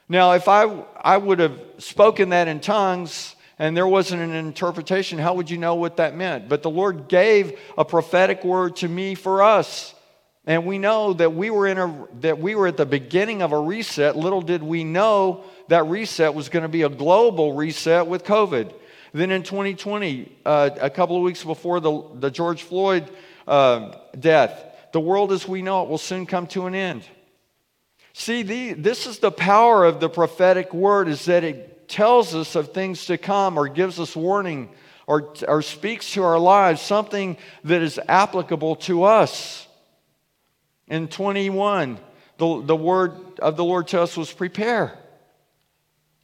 Now, 0.09 0.33
if 0.33 0.49
I, 0.49 0.83
I 0.99 1.15
would 1.15 1.39
have 1.39 1.57
spoken 1.77 2.29
that 2.29 2.49
in 2.49 2.59
tongues 2.59 3.34
and 3.57 3.75
there 3.75 3.87
wasn't 3.87 4.21
an 4.21 4.33
interpretation, 4.33 5.17
how 5.17 5.35
would 5.35 5.49
you 5.49 5.57
know 5.57 5.75
what 5.75 5.97
that 5.97 6.15
meant? 6.15 6.49
But 6.49 6.61
the 6.61 6.69
Lord 6.69 7.07
gave 7.07 7.57
a 7.77 7.85
prophetic 7.85 8.43
word 8.43 8.77
to 8.77 8.87
me 8.87 9.15
for 9.15 9.41
us. 9.41 9.93
And 10.45 10.65
we 10.65 10.77
know 10.77 11.13
that 11.13 11.33
we 11.33 11.49
were 11.49 11.65
in 11.65 11.77
a 11.77 12.07
that 12.21 12.37
we 12.37 12.53
were 12.53 12.67
at 12.67 12.77
the 12.77 12.85
beginning 12.85 13.41
of 13.41 13.51
a 13.51 13.59
reset. 13.59 14.15
Little 14.15 14.41
did 14.41 14.61
we 14.61 14.83
know 14.83 15.43
that 15.69 15.87
reset 15.87 16.35
was 16.35 16.49
going 16.49 16.63
to 16.63 16.69
be 16.69 16.83
a 16.83 16.89
global 16.89 17.53
reset 17.53 18.05
with 18.05 18.23
COVID. 18.23 18.71
Then 19.11 19.31
in 19.31 19.43
2020, 19.43 20.37
uh, 20.45 20.69
a 20.79 20.89
couple 20.89 21.15
of 21.15 21.23
weeks 21.23 21.43
before 21.43 21.79
the, 21.79 22.03
the 22.19 22.29
George 22.29 22.63
Floyd 22.63 23.09
uh, 23.47 23.93
death, 24.19 24.63
the 24.91 24.99
world 24.99 25.31
as 25.31 25.47
we 25.47 25.61
know 25.61 25.83
it 25.83 25.89
will 25.89 25.97
soon 25.97 26.25
come 26.25 26.45
to 26.47 26.67
an 26.67 26.75
end. 26.75 27.03
See, 28.13 28.43
the, 28.43 28.73
this 28.73 29.07
is 29.07 29.19
the 29.19 29.31
power 29.31 29.83
of 29.83 29.99
the 29.99 30.09
prophetic 30.09 30.73
word 30.73 31.07
is 31.07 31.25
that 31.25 31.43
it 31.43 31.74
tells 31.87 32.35
us 32.35 32.55
of 32.55 32.73
things 32.73 33.05
to 33.05 33.17
come 33.17 33.57
or 33.57 33.67
gives 33.67 33.99
us 33.99 34.15
warning 34.15 34.69
or, 35.07 35.33
or 35.47 35.61
speaks 35.61 36.13
to 36.13 36.23
our 36.23 36.39
lives, 36.39 36.81
something 36.81 37.37
that 37.63 37.81
is 37.81 37.99
applicable 38.07 38.75
to 38.77 39.03
us. 39.03 39.67
In 40.87 41.07
21, 41.07 41.99
the, 42.37 42.61
the 42.61 42.75
word 42.75 43.39
of 43.39 43.57
the 43.57 43.63
Lord 43.63 43.87
to 43.89 44.01
us 44.01 44.17
was 44.17 44.31
prepare. 44.31 44.97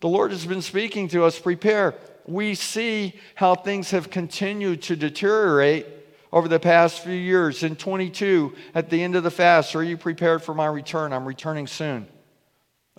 The 0.01 0.07
Lord 0.07 0.31
has 0.31 0.45
been 0.45 0.61
speaking 0.61 1.07
to 1.09 1.23
us, 1.25 1.37
prepare. 1.37 1.95
We 2.25 2.55
see 2.55 3.13
how 3.35 3.55
things 3.55 3.91
have 3.91 4.09
continued 4.09 4.81
to 4.83 4.95
deteriorate 4.95 5.85
over 6.31 6.47
the 6.47 6.59
past 6.59 7.03
few 7.03 7.13
years. 7.13 7.63
In 7.63 7.75
22, 7.75 8.53
at 8.73 8.89
the 8.89 9.01
end 9.03 9.15
of 9.15 9.23
the 9.23 9.31
fast, 9.31 9.75
are 9.75 9.83
you 9.83 9.97
prepared 9.97 10.41
for 10.41 10.53
my 10.53 10.65
return? 10.65 11.13
I'm 11.13 11.25
returning 11.25 11.67
soon. 11.67 12.07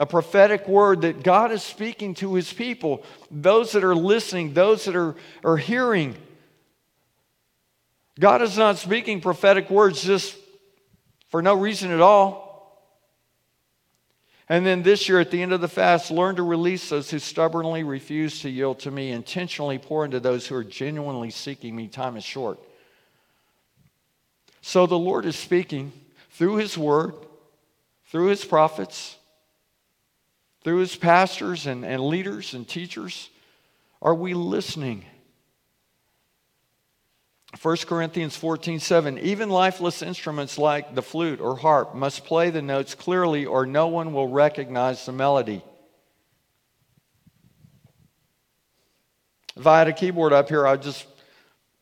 A 0.03 0.07
prophetic 0.07 0.67
word 0.67 1.03
that 1.03 1.23
God 1.23 1.53
is 1.53 1.63
speaking 1.63 2.15
to 2.15 2.35
his 2.35 2.53
people, 2.53 3.05
those 3.31 3.71
that 3.71 3.85
are 3.85 3.95
listening, 3.95 4.53
those 4.53 4.87
that 4.87 4.97
are, 4.97 5.15
are 5.45 5.57
hearing. 5.57 6.17
God 8.19 8.43
is 8.43 8.59
not 8.59 8.79
speaking 8.79 9.21
prophetic 9.21 9.71
words 9.71 10.03
just 10.03 10.37
for 11.29 11.41
no 11.41 11.55
reason 11.55 11.93
at 11.93 12.01
all. 12.01 12.83
And 14.49 14.67
then 14.67 14.83
this 14.83 15.09
year, 15.09 15.21
at 15.21 15.31
the 15.31 15.41
end 15.41 15.53
of 15.53 15.61
the 15.61 15.69
fast, 15.69 16.11
learn 16.11 16.35
to 16.35 16.43
release 16.43 16.89
those 16.89 17.09
who 17.09 17.21
stubbornly 17.21 17.85
refuse 17.85 18.41
to 18.41 18.51
yield 18.51 18.81
to 18.81 18.91
me, 18.91 19.13
intentionally 19.13 19.79
pour 19.79 20.05
into 20.05 20.19
those 20.19 20.49
who 20.49 20.57
are 20.57 20.65
genuinely 20.65 21.31
seeking 21.31 21.77
me. 21.77 21.87
Time 21.87 22.17
is 22.17 22.25
short. 22.25 22.59
So 24.63 24.87
the 24.87 24.99
Lord 24.99 25.27
is 25.27 25.37
speaking 25.37 25.93
through 26.31 26.57
His 26.57 26.77
Word, 26.77 27.15
through 28.07 28.31
His 28.31 28.45
prophets, 28.45 29.17
through 30.65 30.79
His 30.79 30.97
pastors 30.97 31.67
and, 31.67 31.85
and 31.85 32.03
leaders 32.03 32.55
and 32.55 32.67
teachers. 32.67 33.31
Are 34.01 34.15
we 34.15 34.35
listening? 34.35 35.05
1 37.61 37.77
Corinthians 37.87 38.37
14, 38.37 38.81
7. 38.81 39.19
Even 39.19 39.51
lifeless 39.51 40.03
instruments 40.03 40.57
like 40.57 40.95
the 40.95 41.03
flute 41.03 41.41
or 41.41 41.57
harp 41.57 41.95
must 41.95 42.25
play 42.25 42.51
the 42.51 42.63
notes 42.63 42.95
clearly, 42.95 43.45
or 43.45 43.67
no 43.67 43.89
one 43.89 44.13
will 44.13 44.29
recognize 44.29 45.05
the 45.05 45.13
melody. 45.13 45.63
If 49.55 49.67
I 49.67 49.79
had 49.79 49.89
a 49.89 49.93
keyboard 49.93 50.33
up 50.33 50.49
here, 50.49 50.67
I'd 50.67 50.83
just 50.83 51.07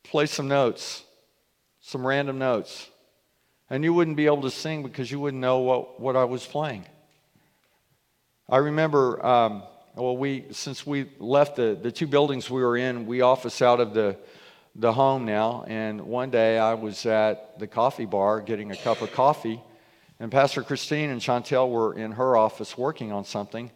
play 0.03 0.27
some 0.27 0.49
notes, 0.49 1.05
some 1.81 2.05
random 2.05 2.39
notes. 2.39 2.89
And 3.69 3.85
you 3.85 3.95
wouldn't 3.95 4.17
be 4.17 4.27
able 4.27 4.43
to 4.43 4.51
sing 4.51 4.83
because 4.83 5.09
you 5.11 5.21
wouldn't 5.21 5.41
know 5.41 5.59
what, 5.61 6.01
what 6.01 6.17
I 6.17 6.25
was 6.25 6.45
playing. 6.45 6.85
I 8.50 8.59
remember, 8.59 9.25
um, 9.25 9.62
well, 9.95 10.16
we, 10.16 10.47
since 10.50 10.87
we 10.87 11.09
left 11.19 11.57
the, 11.57 11.78
the 11.80 11.92
two 11.92 12.07
buildings 12.07 12.50
we 12.50 12.62
were 12.62 12.76
in, 12.76 13.07
we 13.07 13.21
office 13.21 13.62
out 13.62 13.80
of 13.80 13.95
the 13.95 14.16
the 14.75 14.92
home 14.92 15.25
now. 15.25 15.64
And 15.66 16.00
one 16.00 16.30
day 16.30 16.59
I 16.59 16.75
was 16.75 17.07
at 17.07 17.59
the 17.59 17.66
coffee 17.66 18.07
bar 18.07 18.40
getting 18.40 18.71
a 18.71 18.76
cup 18.76 19.02
of 19.02 19.12
coffee, 19.12 19.61
and 20.19 20.30
Pastor 20.30 20.62
Christine 20.62 21.11
and 21.11 21.21
Chantel 21.21 21.71
were 21.71 21.95
in 21.95 22.12
her 22.12 22.37
office 22.37 22.76
working 22.76 23.12
on 23.12 23.25
something. 23.25 23.71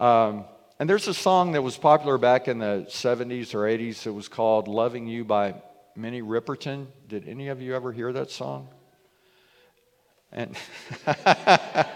Um, 0.00 0.44
and 0.78 0.90
there's 0.90 1.08
a 1.08 1.14
song 1.14 1.52
that 1.52 1.62
was 1.62 1.76
popular 1.76 2.18
back 2.18 2.48
in 2.48 2.58
the 2.58 2.86
70s 2.88 3.54
or 3.54 3.60
80s. 3.60 4.06
It 4.06 4.10
was 4.10 4.28
called 4.28 4.66
Loving 4.66 5.06
You 5.06 5.24
by 5.24 5.54
Minnie 5.94 6.22
Riperton. 6.22 6.88
Did 7.06 7.28
any 7.28 7.48
of 7.48 7.62
you 7.62 7.74
ever 7.76 7.92
hear 7.92 8.12
that 8.12 8.30
song? 8.30 8.68
And 10.32 10.56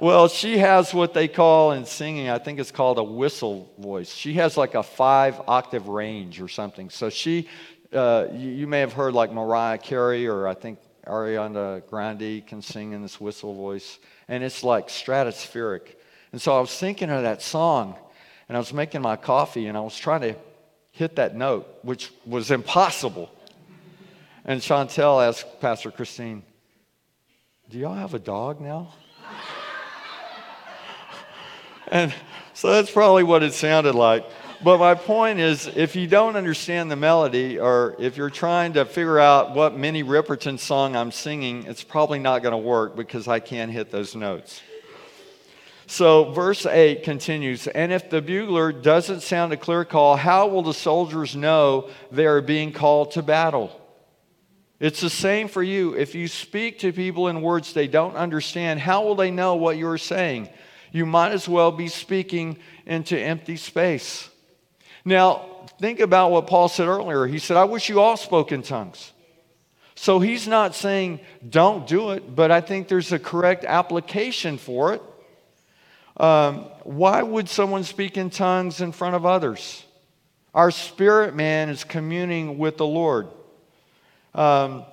Well, 0.00 0.28
she 0.28 0.58
has 0.58 0.94
what 0.94 1.12
they 1.12 1.26
call 1.26 1.72
in 1.72 1.84
singing, 1.84 2.30
I 2.30 2.38
think 2.38 2.60
it's 2.60 2.70
called 2.70 2.98
a 2.98 3.02
whistle 3.02 3.68
voice. 3.78 4.14
She 4.14 4.34
has 4.34 4.56
like 4.56 4.76
a 4.76 4.84
five 4.84 5.40
octave 5.48 5.88
range 5.88 6.40
or 6.40 6.46
something. 6.46 6.88
So 6.88 7.10
she, 7.10 7.48
uh, 7.92 8.26
you, 8.32 8.48
you, 8.50 8.66
may 8.68 8.78
have 8.78 8.92
heard 8.92 9.12
like 9.12 9.32
Mariah 9.32 9.76
Carey 9.78 10.28
or 10.28 10.46
I 10.46 10.54
think 10.54 10.78
Ariana 11.04 11.84
Grande 11.88 12.46
can 12.46 12.62
sing 12.62 12.92
in 12.92 13.02
this 13.02 13.20
whistle 13.20 13.56
voice. 13.56 13.98
And 14.28 14.44
it's 14.44 14.62
like 14.62 14.86
stratospheric. 14.86 15.96
And 16.30 16.40
so 16.40 16.56
I 16.56 16.60
was 16.60 16.72
thinking 16.78 17.10
of 17.10 17.24
that 17.24 17.42
song 17.42 17.96
and 18.48 18.56
I 18.56 18.60
was 18.60 18.72
making 18.72 19.02
my 19.02 19.16
coffee 19.16 19.66
and 19.66 19.76
I 19.76 19.80
was 19.80 19.98
trying 19.98 20.20
to 20.20 20.36
hit 20.92 21.16
that 21.16 21.34
note, 21.34 21.66
which 21.82 22.12
was 22.24 22.52
impossible. 22.52 23.32
And 24.44 24.60
Chantel 24.60 25.26
asked 25.26 25.60
Pastor 25.60 25.90
Christine, 25.90 26.44
Do 27.68 27.78
y'all 27.78 27.94
have 27.94 28.14
a 28.14 28.20
dog 28.20 28.60
now? 28.60 28.92
And 31.90 32.14
so 32.54 32.70
that's 32.72 32.90
probably 32.90 33.22
what 33.22 33.42
it 33.42 33.52
sounded 33.52 33.94
like. 33.94 34.24
But 34.62 34.78
my 34.78 34.96
point 34.96 35.38
is, 35.38 35.68
if 35.68 35.94
you 35.94 36.08
don't 36.08 36.34
understand 36.34 36.90
the 36.90 36.96
melody, 36.96 37.60
or 37.60 37.94
if 38.00 38.16
you're 38.16 38.30
trying 38.30 38.72
to 38.72 38.84
figure 38.84 39.20
out 39.20 39.54
what 39.54 39.76
Minnie 39.76 40.02
Riperton 40.02 40.58
song 40.58 40.96
I'm 40.96 41.12
singing, 41.12 41.64
it's 41.64 41.84
probably 41.84 42.18
not 42.18 42.42
going 42.42 42.52
to 42.52 42.58
work 42.58 42.96
because 42.96 43.28
I 43.28 43.38
can't 43.38 43.70
hit 43.70 43.92
those 43.92 44.16
notes. 44.16 44.60
So, 45.86 46.32
verse 46.32 46.66
8 46.66 47.04
continues 47.04 47.68
And 47.68 47.92
if 47.92 48.10
the 48.10 48.20
bugler 48.20 48.72
doesn't 48.72 49.20
sound 49.20 49.52
a 49.52 49.56
clear 49.56 49.84
call, 49.84 50.16
how 50.16 50.48
will 50.48 50.62
the 50.62 50.74
soldiers 50.74 51.36
know 51.36 51.88
they 52.10 52.26
are 52.26 52.42
being 52.42 52.72
called 52.72 53.12
to 53.12 53.22
battle? 53.22 53.80
It's 54.80 55.00
the 55.00 55.10
same 55.10 55.48
for 55.48 55.62
you. 55.62 55.94
If 55.94 56.14
you 56.14 56.28
speak 56.28 56.80
to 56.80 56.92
people 56.92 57.28
in 57.28 57.42
words 57.42 57.72
they 57.72 57.88
don't 57.88 58.16
understand, 58.16 58.80
how 58.80 59.04
will 59.04 59.14
they 59.14 59.30
know 59.30 59.54
what 59.54 59.76
you're 59.76 59.98
saying? 59.98 60.48
You 60.92 61.06
might 61.06 61.32
as 61.32 61.48
well 61.48 61.70
be 61.72 61.88
speaking 61.88 62.58
into 62.86 63.18
empty 63.18 63.56
space. 63.56 64.28
Now, 65.04 65.46
think 65.80 66.00
about 66.00 66.30
what 66.30 66.46
Paul 66.46 66.68
said 66.68 66.88
earlier. 66.88 67.26
He 67.26 67.38
said, 67.38 67.56
I 67.56 67.64
wish 67.64 67.88
you 67.88 68.00
all 68.00 68.16
spoke 68.16 68.52
in 68.52 68.62
tongues. 68.62 69.12
So 69.94 70.20
he's 70.20 70.46
not 70.46 70.74
saying 70.74 71.20
don't 71.48 71.86
do 71.86 72.12
it, 72.12 72.34
but 72.34 72.50
I 72.50 72.60
think 72.60 72.88
there's 72.88 73.12
a 73.12 73.18
correct 73.18 73.64
application 73.64 74.56
for 74.56 74.94
it. 74.94 75.02
Um, 76.16 76.66
why 76.82 77.22
would 77.22 77.48
someone 77.48 77.84
speak 77.84 78.16
in 78.16 78.30
tongues 78.30 78.80
in 78.80 78.92
front 78.92 79.16
of 79.16 79.26
others? 79.26 79.84
Our 80.54 80.70
spirit 80.70 81.34
man 81.34 81.68
is 81.68 81.84
communing 81.84 82.58
with 82.58 82.76
the 82.76 82.86
Lord. 82.86 83.28
Um, 84.34 84.84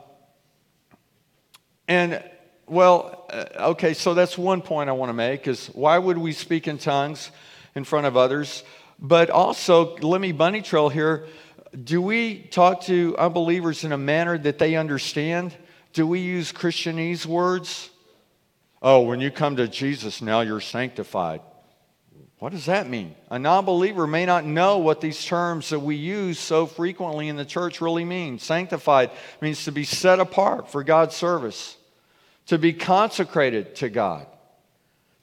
and, 1.87 2.23
well, 2.67 3.14
Uh, 3.29 3.45
okay, 3.71 3.93
so 3.93 4.13
that's 4.13 4.37
one 4.37 4.61
point 4.61 4.89
I 4.89 4.93
want 4.93 5.09
to 5.09 5.13
make 5.13 5.47
is 5.47 5.67
why 5.67 5.97
would 5.97 6.17
we 6.17 6.31
speak 6.31 6.67
in 6.67 6.77
tongues 6.77 7.31
in 7.75 7.83
front 7.83 8.05
of 8.05 8.17
others? 8.17 8.63
But 8.99 9.29
also, 9.29 9.95
let 9.97 10.21
me 10.21 10.31
bunny 10.31 10.61
trail 10.61 10.89
here. 10.89 11.27
Do 11.83 12.01
we 12.01 12.39
talk 12.39 12.81
to 12.83 13.15
unbelievers 13.17 13.83
in 13.83 13.91
a 13.91 13.97
manner 13.97 14.37
that 14.37 14.59
they 14.59 14.75
understand? 14.75 15.55
Do 15.93 16.07
we 16.07 16.19
use 16.19 16.51
Christianese 16.51 17.25
words? 17.25 17.89
Oh, 18.81 19.01
when 19.01 19.19
you 19.19 19.31
come 19.31 19.55
to 19.57 19.67
Jesus, 19.67 20.21
now 20.21 20.41
you're 20.41 20.61
sanctified. 20.61 21.41
What 22.39 22.51
does 22.51 22.65
that 22.65 22.89
mean? 22.89 23.15
A 23.29 23.39
non 23.39 23.65
believer 23.65 24.05
may 24.05 24.25
not 24.25 24.45
know 24.45 24.77
what 24.77 25.01
these 25.01 25.23
terms 25.25 25.69
that 25.69 25.79
we 25.79 25.95
use 25.95 26.37
so 26.37 26.65
frequently 26.65 27.27
in 27.29 27.37
the 27.37 27.45
church 27.45 27.81
really 27.81 28.05
mean. 28.05 28.39
Sanctified 28.39 29.11
means 29.41 29.65
to 29.65 29.71
be 29.71 29.85
set 29.85 30.19
apart 30.19 30.69
for 30.69 30.83
God's 30.83 31.15
service, 31.15 31.77
to 32.47 32.57
be 32.57 32.73
consecrated 32.73 33.75
to 33.75 33.89
God 33.89 34.27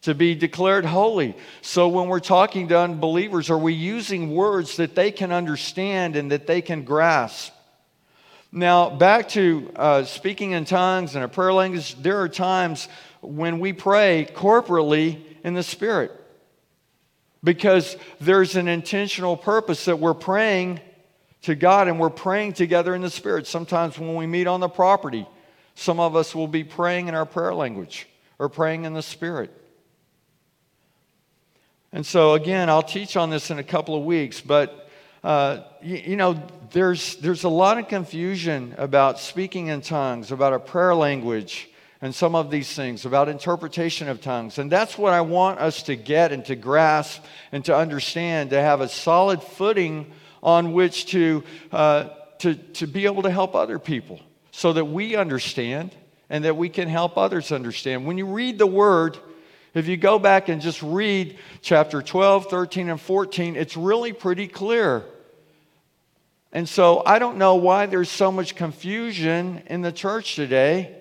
to 0.02 0.14
be 0.14 0.34
declared 0.34 0.84
holy. 0.84 1.36
So 1.60 1.88
when 1.88 2.08
we're 2.08 2.20
talking 2.20 2.68
to 2.68 2.78
unbelievers, 2.78 3.50
are 3.50 3.58
we 3.58 3.72
using 3.72 4.34
words 4.34 4.76
that 4.76 4.94
they 4.94 5.10
can 5.10 5.32
understand 5.32 6.16
and 6.16 6.30
that 6.32 6.46
they 6.46 6.60
can 6.60 6.82
grasp? 6.84 7.52
Now, 8.50 8.90
back 8.90 9.30
to 9.30 9.72
uh, 9.76 10.04
speaking 10.04 10.50
in 10.50 10.64
tongues 10.64 11.14
and 11.14 11.24
a 11.24 11.28
prayer 11.28 11.52
language, 11.52 11.94
there 12.02 12.20
are 12.20 12.28
times 12.28 12.88
when 13.20 13.60
we 13.60 13.72
pray 13.72 14.28
corporately 14.34 15.22
in 15.44 15.54
the 15.54 15.62
Spirit 15.62 16.12
because 17.44 17.96
there's 18.20 18.56
an 18.56 18.68
intentional 18.68 19.36
purpose 19.36 19.86
that 19.86 19.98
we're 19.98 20.14
praying 20.14 20.80
to 21.42 21.54
God 21.54 21.88
and 21.88 21.98
we're 21.98 22.10
praying 22.10 22.52
together 22.54 22.94
in 22.94 23.02
the 23.02 23.10
Spirit. 23.10 23.46
Sometimes 23.46 23.98
when 23.98 24.16
we 24.16 24.26
meet 24.26 24.48
on 24.48 24.60
the 24.60 24.68
property, 24.68 25.26
some 25.74 26.00
of 26.00 26.16
us 26.16 26.34
will 26.34 26.48
be 26.48 26.64
praying 26.64 27.08
in 27.08 27.14
our 27.14 27.26
prayer 27.26 27.54
language 27.54 28.06
or 28.38 28.48
praying 28.48 28.84
in 28.84 28.94
the 28.94 29.02
Spirit. 29.02 29.50
And 31.92 32.06
so, 32.06 32.34
again, 32.34 32.70
I'll 32.70 32.82
teach 32.82 33.16
on 33.16 33.30
this 33.30 33.50
in 33.50 33.58
a 33.58 33.62
couple 33.62 33.94
of 33.94 34.04
weeks, 34.04 34.40
but 34.40 34.88
uh, 35.22 35.60
you, 35.82 35.96
you, 35.96 36.16
know, 36.16 36.42
there's, 36.70 37.16
there's 37.16 37.44
a 37.44 37.48
lot 37.48 37.78
of 37.78 37.88
confusion 37.88 38.74
about 38.78 39.20
speaking 39.20 39.66
in 39.66 39.82
tongues, 39.82 40.32
about 40.32 40.54
a 40.54 40.58
prayer 40.58 40.94
language, 40.94 41.68
and 42.00 42.14
some 42.14 42.34
of 42.34 42.50
these 42.50 42.72
things, 42.74 43.04
about 43.04 43.28
interpretation 43.28 44.08
of 44.08 44.20
tongues. 44.20 44.58
And 44.58 44.72
that's 44.72 44.98
what 44.98 45.12
I 45.12 45.20
want 45.20 45.60
us 45.60 45.84
to 45.84 45.94
get 45.94 46.32
and 46.32 46.44
to 46.46 46.56
grasp 46.56 47.22
and 47.52 47.64
to 47.66 47.76
understand, 47.76 48.50
to 48.50 48.60
have 48.60 48.80
a 48.80 48.88
solid 48.88 49.42
footing 49.42 50.10
on 50.42 50.72
which 50.72 51.06
to, 51.06 51.44
uh, 51.70 52.08
to, 52.38 52.54
to 52.54 52.86
be 52.86 53.04
able 53.04 53.22
to 53.22 53.30
help 53.30 53.54
other 53.54 53.78
people 53.78 54.20
so 54.52 54.72
that 54.74 54.84
we 54.84 55.16
understand 55.16 55.90
and 56.30 56.44
that 56.44 56.56
we 56.56 56.68
can 56.68 56.86
help 56.86 57.18
others 57.18 57.50
understand. 57.50 58.06
When 58.06 58.16
you 58.16 58.26
read 58.26 58.58
the 58.58 58.66
word, 58.66 59.18
if 59.74 59.88
you 59.88 59.96
go 59.96 60.18
back 60.18 60.48
and 60.48 60.62
just 60.62 60.82
read 60.82 61.38
chapter 61.62 62.00
12, 62.00 62.46
13, 62.46 62.90
and 62.90 63.00
14, 63.00 63.56
it's 63.56 63.76
really 63.76 64.12
pretty 64.12 64.46
clear. 64.46 65.04
And 66.52 66.68
so 66.68 67.02
I 67.04 67.18
don't 67.18 67.38
know 67.38 67.56
why 67.56 67.86
there's 67.86 68.10
so 68.10 68.30
much 68.30 68.54
confusion 68.54 69.62
in 69.66 69.80
the 69.80 69.90
church 69.90 70.36
today, 70.36 70.94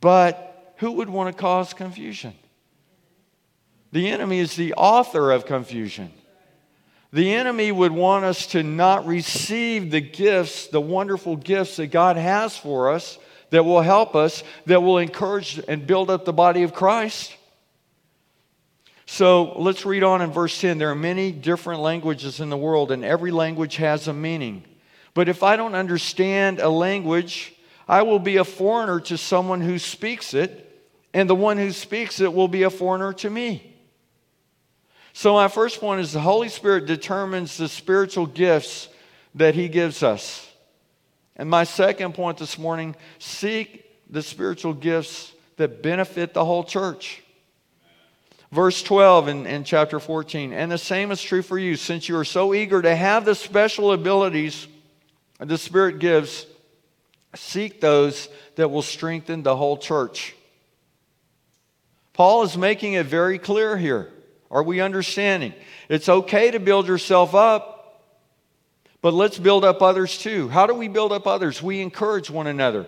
but 0.00 0.74
who 0.78 0.92
would 0.92 1.10
want 1.10 1.34
to 1.34 1.40
cause 1.40 1.74
confusion? 1.74 2.32
The 3.92 4.08
enemy 4.08 4.38
is 4.38 4.56
the 4.56 4.72
author 4.72 5.30
of 5.30 5.44
confusion. 5.44 6.10
The 7.12 7.34
enemy 7.34 7.70
would 7.70 7.92
want 7.92 8.24
us 8.24 8.46
to 8.48 8.62
not 8.62 9.06
receive 9.06 9.90
the 9.90 10.00
gifts, 10.00 10.68
the 10.68 10.80
wonderful 10.80 11.36
gifts 11.36 11.76
that 11.76 11.88
God 11.88 12.16
has 12.16 12.56
for 12.56 12.90
us 12.90 13.18
that 13.50 13.64
will 13.64 13.82
help 13.82 14.16
us, 14.16 14.42
that 14.64 14.82
will 14.82 14.96
encourage 14.96 15.60
and 15.68 15.86
build 15.86 16.08
up 16.08 16.24
the 16.24 16.32
body 16.32 16.62
of 16.62 16.72
Christ. 16.72 17.36
So 19.04 19.52
let's 19.58 19.84
read 19.84 20.02
on 20.02 20.22
in 20.22 20.32
verse 20.32 20.58
10. 20.58 20.78
There 20.78 20.90
are 20.90 20.94
many 20.94 21.32
different 21.32 21.82
languages 21.82 22.40
in 22.40 22.48
the 22.48 22.56
world, 22.56 22.90
and 22.90 23.04
every 23.04 23.30
language 23.30 23.76
has 23.76 24.08
a 24.08 24.14
meaning. 24.14 24.64
But 25.12 25.28
if 25.28 25.42
I 25.42 25.56
don't 25.56 25.74
understand 25.74 26.60
a 26.60 26.70
language, 26.70 27.54
I 27.86 28.02
will 28.02 28.20
be 28.20 28.38
a 28.38 28.44
foreigner 28.44 29.00
to 29.00 29.18
someone 29.18 29.60
who 29.60 29.78
speaks 29.78 30.32
it, 30.32 30.82
and 31.12 31.28
the 31.28 31.34
one 31.34 31.58
who 31.58 31.72
speaks 31.72 32.20
it 32.20 32.32
will 32.32 32.48
be 32.48 32.62
a 32.62 32.70
foreigner 32.70 33.12
to 33.12 33.28
me. 33.28 33.71
So, 35.12 35.34
my 35.34 35.48
first 35.48 35.80
point 35.80 36.00
is 36.00 36.12
the 36.12 36.20
Holy 36.20 36.48
Spirit 36.48 36.86
determines 36.86 37.56
the 37.56 37.68
spiritual 37.68 38.26
gifts 38.26 38.88
that 39.34 39.54
He 39.54 39.68
gives 39.68 40.02
us. 40.02 40.48
And 41.36 41.48
my 41.48 41.64
second 41.64 42.14
point 42.14 42.38
this 42.38 42.58
morning 42.58 42.96
seek 43.18 43.84
the 44.10 44.22
spiritual 44.22 44.74
gifts 44.74 45.32
that 45.56 45.82
benefit 45.82 46.34
the 46.34 46.44
whole 46.44 46.64
church. 46.64 47.22
Verse 48.50 48.82
12 48.82 49.28
in, 49.28 49.46
in 49.46 49.64
chapter 49.64 49.98
14. 49.98 50.52
And 50.52 50.70
the 50.70 50.78
same 50.78 51.10
is 51.10 51.22
true 51.22 51.42
for 51.42 51.58
you, 51.58 51.76
since 51.76 52.08
you 52.08 52.16
are 52.18 52.24
so 52.24 52.52
eager 52.52 52.82
to 52.82 52.94
have 52.94 53.24
the 53.24 53.34
special 53.34 53.92
abilities 53.92 54.68
the 55.38 55.58
Spirit 55.58 55.98
gives, 55.98 56.46
seek 57.34 57.80
those 57.80 58.28
that 58.56 58.70
will 58.70 58.82
strengthen 58.82 59.42
the 59.42 59.56
whole 59.56 59.76
church. 59.76 60.36
Paul 62.12 62.42
is 62.42 62.56
making 62.56 62.92
it 62.92 63.06
very 63.06 63.38
clear 63.38 63.76
here. 63.76 64.10
Are 64.52 64.62
we 64.62 64.82
understanding? 64.82 65.54
It's 65.88 66.10
okay 66.10 66.50
to 66.50 66.60
build 66.60 66.86
yourself 66.86 67.34
up, 67.34 68.04
but 69.00 69.14
let's 69.14 69.38
build 69.38 69.64
up 69.64 69.80
others 69.80 70.18
too. 70.18 70.48
How 70.48 70.66
do 70.66 70.74
we 70.74 70.88
build 70.88 71.10
up 71.10 71.26
others? 71.26 71.62
We 71.62 71.80
encourage 71.80 72.28
one 72.28 72.46
another. 72.46 72.86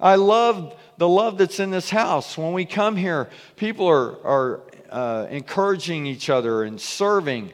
I 0.00 0.16
love 0.16 0.76
the 0.98 1.08
love 1.08 1.38
that's 1.38 1.60
in 1.60 1.70
this 1.70 1.88
house. 1.88 2.36
When 2.36 2.52
we 2.52 2.64
come 2.64 2.96
here, 2.96 3.30
people 3.54 3.86
are, 3.86 4.26
are 4.26 4.60
uh, 4.90 5.26
encouraging 5.30 6.06
each 6.06 6.28
other 6.28 6.64
and 6.64 6.80
serving. 6.80 7.52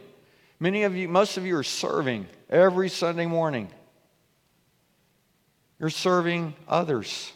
Many 0.58 0.84
of 0.84 0.96
you, 0.96 1.08
most 1.08 1.36
of 1.36 1.44
you 1.44 1.58
are 1.58 1.62
serving 1.62 2.26
every 2.48 2.88
Sunday 2.88 3.26
morning. 3.26 3.68
You're 5.78 5.90
serving 5.90 6.54
others, 6.66 7.30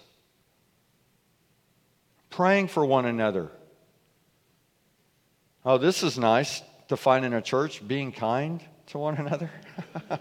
praying 2.30 2.68
for 2.68 2.86
one 2.86 3.04
another. 3.04 3.50
Oh, 5.64 5.78
this 5.78 6.02
is 6.02 6.18
nice 6.18 6.62
to 6.88 6.96
find 6.96 7.24
in 7.24 7.32
a 7.32 7.42
church 7.42 7.86
being 7.86 8.12
kind 8.12 8.60
to 8.88 8.98
one 8.98 9.16
another. 9.16 9.50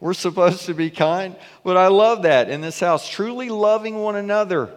We're 0.00 0.14
supposed 0.14 0.66
to 0.66 0.74
be 0.74 0.90
kind. 0.90 1.36
But 1.64 1.76
I 1.76 1.88
love 1.88 2.22
that 2.22 2.48
in 2.50 2.60
this 2.60 2.80
house. 2.80 3.08
Truly 3.08 3.48
loving 3.48 3.96
one 3.96 4.16
another. 4.16 4.72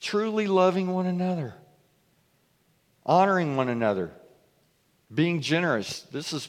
Truly 0.00 0.46
loving 0.46 0.88
one 0.92 1.06
another. 1.06 1.54
Honoring 3.06 3.56
one 3.56 3.68
another. 3.68 4.10
Being 5.12 5.40
generous. 5.40 6.02
This 6.12 6.32
is 6.32 6.48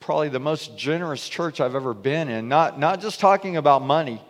probably 0.00 0.28
the 0.28 0.40
most 0.40 0.76
generous 0.76 1.28
church 1.28 1.60
I've 1.60 1.76
ever 1.76 1.94
been 1.94 2.28
in. 2.28 2.48
Not, 2.48 2.78
not 2.78 3.00
just 3.00 3.20
talking 3.20 3.56
about 3.56 3.82
money, 3.82 4.20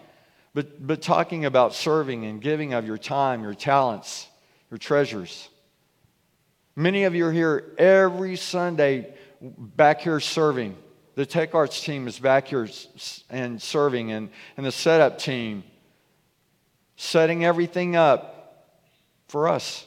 but, 0.54 0.86
but 0.86 1.00
talking 1.00 1.44
about 1.44 1.74
serving 1.74 2.24
and 2.24 2.40
giving 2.40 2.74
of 2.74 2.86
your 2.86 2.98
time, 2.98 3.42
your 3.42 3.54
talents, 3.54 4.28
your 4.70 4.78
treasures. 4.78 5.48
Many 6.74 7.04
of 7.04 7.14
you 7.14 7.26
are 7.26 7.32
here 7.32 7.74
every 7.76 8.36
Sunday 8.36 9.12
back 9.40 10.00
here 10.00 10.20
serving. 10.20 10.76
The 11.16 11.26
Tech 11.26 11.54
Arts 11.54 11.82
team 11.84 12.08
is 12.08 12.18
back 12.18 12.48
here 12.48 12.66
and 13.28 13.60
serving, 13.60 14.12
and, 14.12 14.30
and 14.56 14.64
the 14.64 14.72
setup 14.72 15.18
team 15.18 15.64
setting 16.96 17.44
everything 17.44 17.96
up 17.96 18.78
for 19.28 19.48
us. 19.48 19.86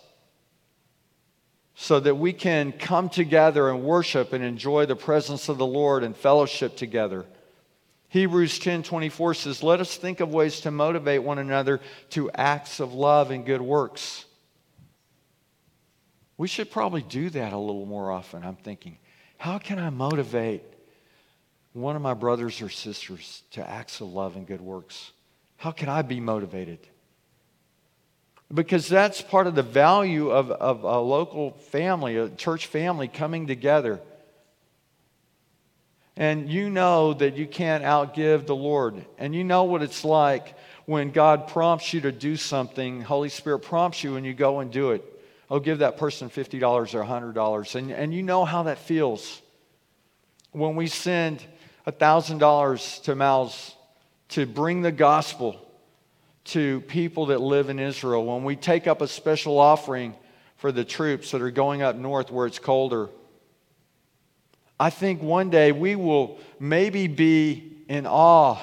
so 1.78 2.00
that 2.00 2.15
we 2.15 2.32
can 2.32 2.71
come 2.71 3.10
together 3.10 3.69
and 3.69 3.84
worship 3.84 4.32
and 4.32 4.43
enjoy 4.43 4.86
the 4.86 4.95
presence 4.95 5.50
of 5.50 5.58
the 5.58 5.65
Lord 5.65 6.04
and 6.04 6.15
fellowship 6.15 6.78
together. 6.78 7.26
Hebrews 8.08 8.60
10:24 8.60 9.34
says, 9.34 9.62
"Let 9.62 9.82
us 9.82 9.98
think 9.98 10.21
of 10.21 10.34
ways 10.34 10.62
to 10.62 10.71
motivate 10.71 11.24
one 11.24 11.38
another 11.38 11.82
to 12.12 12.32
acts 12.32 12.80
of 12.80 12.93
love 12.93 13.30
and 13.30 13.45
good 13.45 13.62
works." 13.62 14.24
We 16.38 16.48
should 16.48 16.69
probably 16.69 17.02
do 17.02 17.30
that 17.30 17.54
a 17.54 17.58
little 17.58 17.86
more 17.86 18.12
often. 18.12 18.43
I'm 18.43 18.58
thinking, 18.58 18.98
how 19.38 19.58
can 19.58 19.80
I 19.80 19.89
motivate 19.89 20.63
one 21.74 21.95
of 21.95 22.02
my 22.02 22.13
brothers 22.13 22.62
or 22.62 22.69
sisters 22.69 23.43
to 23.52 23.69
acts 23.69 24.02
of 24.02 24.08
love 24.08 24.36
and 24.36 24.45
good 24.45 24.62
works? 24.62 25.12
How 25.58 25.71
can 25.71 25.89
I 25.89 26.02
be 26.02 26.19
motivated? 26.19 26.80
Because 28.54 28.88
that's 28.88 29.21
part 29.21 29.48
of 29.48 29.56
the 29.56 29.63
value 29.63 30.30
of, 30.30 30.52
of 30.52 30.84
a 30.84 31.00
local 31.00 31.52
family, 31.52 32.17
a 32.17 32.30
church 32.30 32.67
family 32.67 33.08
coming 33.08 33.48
together. 33.48 34.00
And 36.17 36.50
you 36.50 36.69
know 36.69 37.13
that 37.13 37.36
you 37.36 37.48
can't 37.48 37.84
outgive 37.84 38.45
the 38.45 38.56
Lord. 38.56 39.04
And 39.17 39.34
you 39.36 39.43
know 39.43 39.63
what 39.63 39.82
it's 39.82 40.06
like 40.06 40.56
when 40.86 41.12
God 41.12 41.48
prompts 41.48 41.93
you 41.93 42.02
to 42.02 42.12
do 42.12 42.38
something, 42.38 43.02
Holy 43.02 43.30
Spirit 43.30 43.60
prompts 43.60 44.04
you, 44.04 44.15
and 44.15 44.26
you 44.26 44.34
go 44.34 44.60
and 44.60 44.71
do 44.71 44.91
it. 44.91 45.14
Oh, 45.49 45.60
give 45.60 45.79
that 45.79 45.97
person 45.97 46.29
$50 46.29 46.62
or 46.93 47.03
$100. 47.03 47.75
And, 47.75 47.91
and 47.91 48.13
you 48.13 48.23
know 48.23 48.45
how 48.45 48.63
that 48.63 48.79
feels. 48.79 49.41
When 50.51 50.75
we 50.75 50.88
send 50.88 51.43
$1,000 51.88 53.03
to 53.03 53.15
Maoz 53.15 53.73
to 54.29 54.45
bring 54.45 54.81
the 54.81 54.91
gospel 54.91 55.62
to 56.45 56.81
people 56.81 57.27
that 57.27 57.41
live 57.41 57.69
in 57.69 57.79
Israel, 57.79 58.25
when 58.25 58.43
we 58.43 58.55
take 58.55 58.88
up 58.88 59.01
a 59.01 59.08
special 59.08 59.60
offering 59.60 60.15
for 60.58 60.71
the 60.71 60.84
troops 60.84 61.31
that 61.31 61.41
are 61.41 61.51
going 61.51 61.81
up 61.81 61.95
north 61.95 62.31
where 62.31 62.47
it's 62.47 62.60
colder, 62.60 63.10
I 64.79 64.89
think 64.89 65.21
one 65.21 65.49
day 65.49 65.71
we 65.71 65.95
will 65.95 66.39
maybe 66.60 67.08
be 67.08 67.84
in 67.88 68.08
awe 68.08 68.58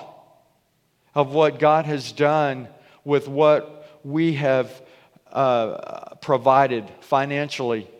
of 1.14 1.32
what 1.32 1.58
God 1.58 1.84
has 1.84 2.12
done 2.12 2.68
with 3.04 3.28
what 3.28 4.00
we 4.04 4.34
have 4.34 4.82
uh, 5.30 6.11
provided 6.22 6.88
financially. 7.00 7.90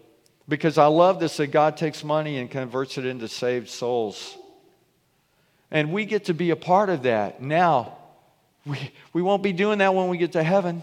Because 0.48 0.78
I 0.78 0.86
love 0.86 1.20
this 1.20 1.36
that 1.36 1.48
God 1.48 1.76
takes 1.76 2.02
money 2.02 2.38
and 2.38 2.50
converts 2.50 2.96
it 2.96 3.04
into 3.04 3.28
saved 3.28 3.68
souls. 3.68 4.36
And 5.70 5.92
we 5.92 6.06
get 6.06 6.26
to 6.26 6.34
be 6.34 6.50
a 6.50 6.56
part 6.56 6.88
of 6.88 7.02
that. 7.02 7.42
Now, 7.42 7.98
we, 8.64 8.92
we 9.12 9.22
won't 9.22 9.42
be 9.42 9.52
doing 9.52 9.78
that 9.78 9.94
when 9.94 10.08
we 10.08 10.18
get 10.18 10.32
to 10.32 10.42
heaven. 10.42 10.82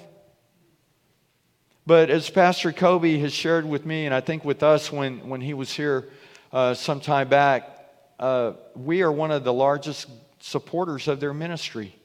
But 1.86 2.10
as 2.10 2.30
Pastor 2.30 2.72
Kobe 2.72 3.18
has 3.20 3.34
shared 3.34 3.66
with 3.66 3.86
me, 3.86 4.06
and 4.06 4.14
I 4.14 4.22
think 4.22 4.46
with 4.46 4.62
us 4.62 4.92
when, 4.92 5.28
when 5.28 5.42
he 5.42 5.54
was 5.54 5.72
here 5.72 6.10
uh, 6.54 6.74
some 6.74 7.00
time 7.00 7.30
back, 7.30 7.70
uh, 8.20 8.54
we 8.76 9.02
are 9.02 9.12
one 9.12 9.32
of 9.32 9.44
the 9.44 9.54
largest 9.54 10.08
supporters 10.40 11.08
of 11.08 11.20
their 11.20 11.34
ministry. 11.34 11.96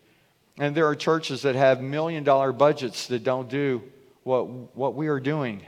And 0.59 0.75
there 0.75 0.87
are 0.87 0.95
churches 0.95 1.43
that 1.43 1.55
have 1.55 1.81
million 1.81 2.25
dollar 2.25 2.53
budgets 2.53 3.09
that 3.09 3.25
don't 3.25 3.49
do 3.49 3.83
what, 4.25 4.77
what 4.77 4.95
we 4.95 5.09
are 5.09 5.21
doing. 5.21 5.63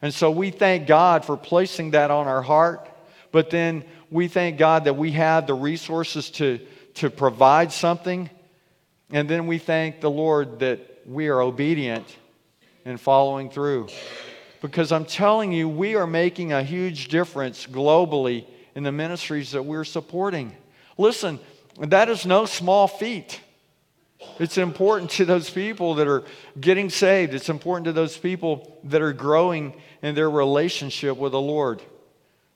And 0.00 0.14
so 0.14 0.30
we 0.30 0.50
thank 0.50 0.86
God 0.86 1.24
for 1.24 1.36
placing 1.36 1.92
that 1.92 2.10
on 2.10 2.26
our 2.26 2.42
heart, 2.42 2.88
but 3.32 3.50
then 3.50 3.84
we 4.10 4.28
thank 4.28 4.58
God 4.58 4.84
that 4.84 4.94
we 4.94 5.12
have 5.12 5.46
the 5.46 5.54
resources 5.54 6.30
to, 6.32 6.60
to 6.94 7.10
provide 7.10 7.72
something. 7.72 8.30
And 9.10 9.28
then 9.28 9.46
we 9.46 9.58
thank 9.58 10.00
the 10.00 10.10
Lord 10.10 10.60
that 10.60 11.02
we 11.06 11.28
are 11.28 11.40
obedient 11.40 12.06
and 12.84 13.00
following 13.00 13.50
through. 13.50 13.88
Because 14.60 14.92
I'm 14.92 15.04
telling 15.04 15.52
you, 15.52 15.68
we 15.68 15.96
are 15.96 16.06
making 16.06 16.52
a 16.52 16.62
huge 16.62 17.08
difference 17.08 17.66
globally 17.66 18.46
in 18.74 18.84
the 18.84 18.92
ministries 18.92 19.52
that 19.52 19.62
we're 19.62 19.84
supporting. 19.84 20.54
Listen, 20.98 21.40
that 21.78 22.08
is 22.08 22.26
no 22.26 22.46
small 22.46 22.86
feat. 22.86 23.40
It's 24.38 24.58
important 24.58 25.10
to 25.12 25.24
those 25.24 25.50
people 25.50 25.94
that 25.96 26.08
are 26.08 26.24
getting 26.60 26.90
saved. 26.90 27.34
It's 27.34 27.48
important 27.48 27.86
to 27.86 27.92
those 27.92 28.16
people 28.16 28.80
that 28.84 29.02
are 29.02 29.12
growing 29.12 29.74
in 30.02 30.14
their 30.14 30.30
relationship 30.30 31.16
with 31.16 31.32
the 31.32 31.40
Lord 31.40 31.82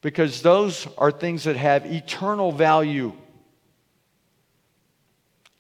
because 0.01 0.43
those 0.43 0.87
are 0.99 1.11
things 1.11 1.45
that 1.45 1.57
have 1.57 1.87
eternal 1.87 2.53
value. 2.53 3.13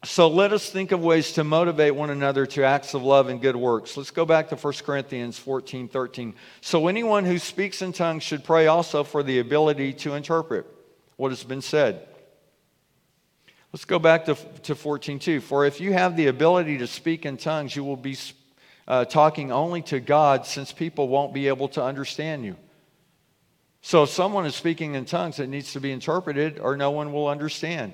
So 0.04 0.28
let 0.28 0.52
us 0.52 0.70
think 0.70 0.92
of 0.92 1.00
ways 1.02 1.32
to 1.32 1.42
motivate 1.42 1.94
one 1.94 2.10
another 2.10 2.46
to 2.46 2.62
acts 2.62 2.94
of 2.94 3.02
love 3.02 3.28
and 3.28 3.40
good 3.40 3.56
works. 3.56 3.96
Let's 3.96 4.12
go 4.12 4.24
back 4.24 4.50
to 4.50 4.56
1 4.56 4.72
Corinthians 4.84 5.38
14 5.38 5.88
13. 5.88 6.34
So 6.60 6.86
anyone 6.86 7.24
who 7.24 7.38
speaks 7.38 7.82
in 7.82 7.92
tongues 7.92 8.22
should 8.22 8.44
pray 8.44 8.68
also 8.68 9.02
for 9.02 9.22
the 9.22 9.40
ability 9.40 9.94
to 9.94 10.14
interpret 10.14 10.66
what 11.16 11.32
has 11.32 11.42
been 11.42 11.62
said. 11.62 12.06
Let's 13.76 13.84
go 13.84 13.98
back 13.98 14.24
to, 14.24 14.36
to 14.62 14.74
14.2. 14.74 15.42
For 15.42 15.66
if 15.66 15.82
you 15.82 15.92
have 15.92 16.16
the 16.16 16.28
ability 16.28 16.78
to 16.78 16.86
speak 16.86 17.26
in 17.26 17.36
tongues, 17.36 17.76
you 17.76 17.84
will 17.84 17.98
be 17.98 18.16
uh, 18.88 19.04
talking 19.04 19.52
only 19.52 19.82
to 19.82 20.00
God 20.00 20.46
since 20.46 20.72
people 20.72 21.08
won't 21.08 21.34
be 21.34 21.48
able 21.48 21.68
to 21.68 21.84
understand 21.84 22.42
you. 22.42 22.56
So 23.82 24.04
if 24.04 24.08
someone 24.08 24.46
is 24.46 24.54
speaking 24.54 24.94
in 24.94 25.04
tongues, 25.04 25.40
it 25.40 25.48
needs 25.48 25.74
to 25.74 25.80
be 25.80 25.92
interpreted 25.92 26.58
or 26.58 26.78
no 26.78 26.90
one 26.90 27.12
will 27.12 27.28
understand. 27.28 27.92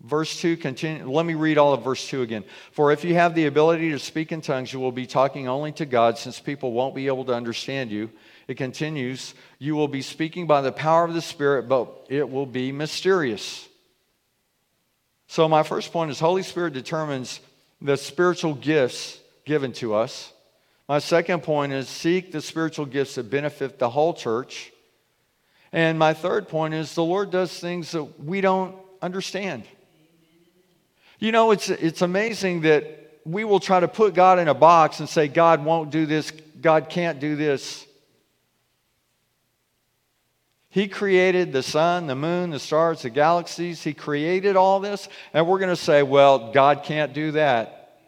Verse 0.00 0.40
2 0.40 0.56
continue. 0.56 1.08
Let 1.08 1.26
me 1.26 1.34
read 1.34 1.58
all 1.58 1.72
of 1.72 1.84
verse 1.84 2.04
2 2.08 2.22
again. 2.22 2.42
For 2.72 2.90
if 2.90 3.04
you 3.04 3.14
have 3.14 3.36
the 3.36 3.46
ability 3.46 3.92
to 3.92 4.00
speak 4.00 4.32
in 4.32 4.40
tongues, 4.40 4.72
you 4.72 4.80
will 4.80 4.90
be 4.90 5.06
talking 5.06 5.46
only 5.46 5.70
to 5.74 5.86
God 5.86 6.18
since 6.18 6.40
people 6.40 6.72
won't 6.72 6.96
be 6.96 7.06
able 7.06 7.24
to 7.26 7.34
understand 7.34 7.92
you. 7.92 8.10
It 8.48 8.56
continues, 8.56 9.34
you 9.60 9.76
will 9.76 9.86
be 9.86 10.02
speaking 10.02 10.48
by 10.48 10.60
the 10.60 10.72
power 10.72 11.04
of 11.04 11.14
the 11.14 11.22
Spirit, 11.22 11.68
but 11.68 12.08
it 12.08 12.28
will 12.28 12.46
be 12.46 12.72
mysterious. 12.72 13.65
So, 15.28 15.48
my 15.48 15.62
first 15.62 15.92
point 15.92 16.10
is 16.10 16.20
Holy 16.20 16.42
Spirit 16.42 16.72
determines 16.72 17.40
the 17.80 17.96
spiritual 17.96 18.54
gifts 18.54 19.20
given 19.44 19.72
to 19.74 19.94
us. 19.94 20.32
My 20.88 20.98
second 20.98 21.42
point 21.42 21.72
is 21.72 21.88
seek 21.88 22.30
the 22.30 22.40
spiritual 22.40 22.86
gifts 22.86 23.16
that 23.16 23.28
benefit 23.28 23.78
the 23.78 23.90
whole 23.90 24.14
church. 24.14 24.72
And 25.72 25.98
my 25.98 26.14
third 26.14 26.48
point 26.48 26.74
is 26.74 26.94
the 26.94 27.04
Lord 27.04 27.30
does 27.30 27.58
things 27.58 27.90
that 27.90 28.22
we 28.22 28.40
don't 28.40 28.76
understand. 29.02 29.64
You 31.18 31.32
know, 31.32 31.50
it's, 31.50 31.70
it's 31.70 32.02
amazing 32.02 32.62
that 32.62 33.20
we 33.24 33.44
will 33.44 33.60
try 33.60 33.80
to 33.80 33.88
put 33.88 34.14
God 34.14 34.38
in 34.38 34.48
a 34.48 34.54
box 34.54 35.00
and 35.00 35.08
say, 35.08 35.28
God 35.28 35.64
won't 35.64 35.90
do 35.90 36.06
this, 36.06 36.30
God 36.60 36.88
can't 36.88 37.18
do 37.18 37.36
this. 37.36 37.85
He 40.76 40.88
created 40.88 41.54
the 41.54 41.62
sun, 41.62 42.06
the 42.06 42.14
moon, 42.14 42.50
the 42.50 42.58
stars, 42.58 43.00
the 43.00 43.08
galaxies. 43.08 43.82
He 43.82 43.94
created 43.94 44.56
all 44.56 44.78
this. 44.78 45.08
And 45.32 45.48
we're 45.48 45.58
going 45.58 45.70
to 45.70 45.74
say, 45.74 46.02
well, 46.02 46.52
God 46.52 46.82
can't 46.84 47.14
do 47.14 47.30
that. 47.30 47.98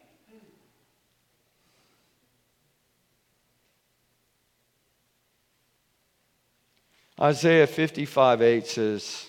Isaiah 7.19 7.67
55 7.67 8.43
8 8.43 8.67
says, 8.67 9.27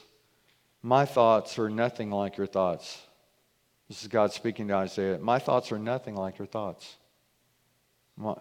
My 0.84 1.06
thoughts 1.06 1.58
are 1.60 1.70
nothing 1.70 2.12
like 2.12 2.36
your 2.36 2.46
thoughts. 2.46 3.02
This 3.88 4.02
is 4.02 4.10
God 4.10 4.34
speaking 4.34 4.68
to 4.68 4.74
Isaiah. 4.74 5.18
My 5.18 5.40
thoughts 5.40 5.72
are 5.72 5.80
nothing 5.80 6.16
like 6.16 6.40
your 6.40 6.46
thoughts, 6.46 6.94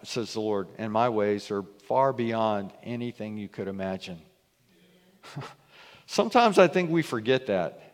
says 0.03 0.33
the 0.33 0.41
Lord, 0.41 0.67
and 0.77 0.91
my 0.91 1.07
ways 1.07 1.51
are 1.51 1.63
far 1.87 2.11
beyond 2.11 2.73
anything 2.83 3.37
you 3.37 3.47
could 3.47 3.69
imagine. 3.69 4.19
Sometimes 6.05 6.57
I 6.57 6.67
think 6.67 6.89
we 6.89 7.01
forget 7.01 7.47
that. 7.47 7.89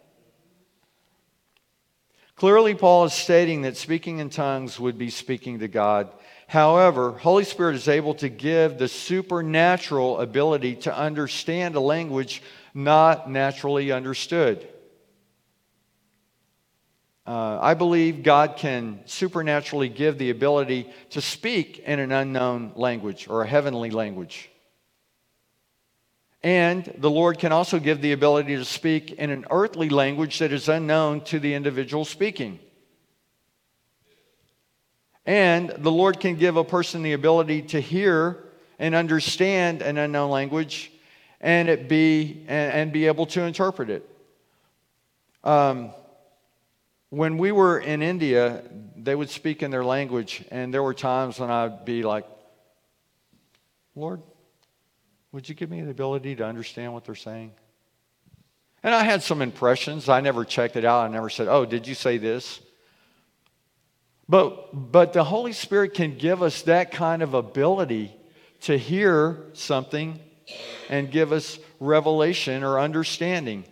Clearly, 2.35 2.75
Paul 2.75 3.05
is 3.05 3.13
stating 3.13 3.61
that 3.61 3.77
speaking 3.77 4.19
in 4.19 4.29
tongues 4.29 4.79
would 4.79 4.97
be 4.97 5.09
speaking 5.09 5.59
to 5.59 5.69
God. 5.69 6.09
However, 6.47 7.11
Holy 7.11 7.45
Spirit 7.45 7.75
is 7.75 7.87
able 7.87 8.13
to 8.15 8.29
give 8.29 8.77
the 8.77 8.87
supernatural 8.87 10.19
ability 10.19 10.75
to 10.77 10.95
understand 10.95 11.75
a 11.75 11.79
language 11.79 12.43
not 12.73 13.31
naturally 13.31 13.91
understood. 13.91 14.67
Uh, 17.25 17.57
I 17.59 17.73
believe 17.73 18.21
God 18.21 18.57
can 18.57 18.99
supernaturally 19.05 19.89
give 19.89 20.17
the 20.17 20.29
ability 20.29 20.93
to 21.11 21.21
speak 21.21 21.79
in 21.79 21.99
an 21.99 22.11
unknown 22.11 22.73
language 22.75 23.27
or 23.27 23.41
a 23.41 23.47
heavenly 23.47 23.89
language. 23.89 24.51
And 26.45 26.85
the 26.99 27.09
Lord 27.09 27.39
can 27.39 27.51
also 27.51 27.79
give 27.79 28.01
the 28.01 28.11
ability 28.11 28.55
to 28.55 28.65
speak 28.65 29.13
in 29.13 29.31
an 29.31 29.47
earthly 29.49 29.89
language 29.89 30.37
that 30.37 30.51
is 30.51 30.69
unknown 30.69 31.21
to 31.21 31.39
the 31.39 31.55
individual 31.55 32.05
speaking. 32.05 32.59
And 35.25 35.71
the 35.71 35.91
Lord 35.91 36.19
can 36.19 36.35
give 36.35 36.55
a 36.55 36.63
person 36.63 37.01
the 37.01 37.13
ability 37.13 37.63
to 37.63 37.81
hear 37.81 38.43
and 38.77 38.93
understand 38.93 39.81
an 39.81 39.97
unknown 39.97 40.29
language 40.29 40.91
and 41.41 41.67
it 41.67 41.89
be 41.89 42.45
and, 42.47 42.73
and 42.73 42.93
be 42.93 43.07
able 43.07 43.25
to 43.25 43.41
interpret 43.41 43.89
it. 43.89 44.07
Um, 45.43 45.95
when 47.09 47.39
we 47.39 47.51
were 47.51 47.79
in 47.79 48.03
India, 48.03 48.61
they 48.95 49.15
would 49.15 49.31
speak 49.31 49.63
in 49.63 49.71
their 49.71 49.83
language, 49.83 50.45
and 50.51 50.71
there 50.71 50.83
were 50.83 50.93
times 50.93 51.39
when 51.39 51.49
I'd 51.49 51.85
be 51.85 52.03
like, 52.03 52.27
Lord, 53.95 54.21
Would 55.35 55.49
you 55.49 55.53
give 55.53 55.69
me 55.69 55.81
the 55.81 55.91
ability 55.91 56.37
to 56.37 56.45
understand 56.45 56.93
what 56.93 57.03
they're 57.03 57.13
saying? 57.13 57.51
And 58.81 58.95
I 58.95 59.03
had 59.03 59.21
some 59.21 59.41
impressions. 59.41 60.07
I 60.07 60.21
never 60.21 60.45
checked 60.45 60.77
it 60.77 60.85
out. 60.85 61.03
I 61.03 61.09
never 61.09 61.29
said, 61.29 61.49
Oh, 61.49 61.65
did 61.65 61.85
you 61.87 61.93
say 61.93 62.17
this? 62.17 62.61
But, 64.29 64.91
but 64.93 65.11
the 65.11 65.25
Holy 65.25 65.51
Spirit 65.51 65.93
can 65.93 66.17
give 66.17 66.41
us 66.41 66.61
that 66.61 66.93
kind 66.93 67.21
of 67.21 67.33
ability 67.33 68.15
to 68.61 68.77
hear 68.77 69.43
something 69.51 70.21
and 70.87 71.11
give 71.11 71.33
us 71.33 71.59
revelation 71.81 72.63
or 72.63 72.79
understanding. 72.79 73.65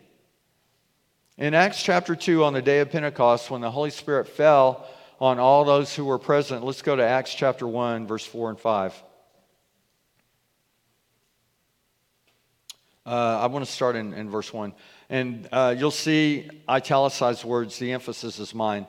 In 1.37 1.53
Acts 1.53 1.81
chapter 1.81 2.13
2, 2.13 2.43
on 2.43 2.51
the 2.51 2.61
day 2.61 2.81
of 2.81 2.91
Pentecost, 2.91 3.49
when 3.49 3.61
the 3.61 3.71
Holy 3.71 3.89
Spirit 3.89 4.27
fell 4.27 4.85
on 5.21 5.39
all 5.39 5.63
those 5.63 5.95
who 5.95 6.03
were 6.03 6.19
present, 6.19 6.65
let's 6.65 6.81
go 6.81 6.97
to 6.97 7.03
Acts 7.03 7.33
chapter 7.33 7.65
1, 7.65 8.05
verse 8.05 8.25
4 8.25 8.49
and 8.49 8.59
5. 8.59 9.03
Uh, 13.05 13.39
I 13.41 13.47
want 13.47 13.65
to 13.65 13.71
start 13.71 13.95
in, 13.95 14.13
in 14.13 14.29
verse 14.29 14.53
1. 14.53 14.73
And 15.09 15.47
uh, 15.51 15.75
you'll 15.77 15.91
see 15.91 16.49
italicized 16.69 17.43
words, 17.43 17.77
the 17.77 17.91
emphasis 17.91 18.39
is 18.39 18.55
mine. 18.55 18.87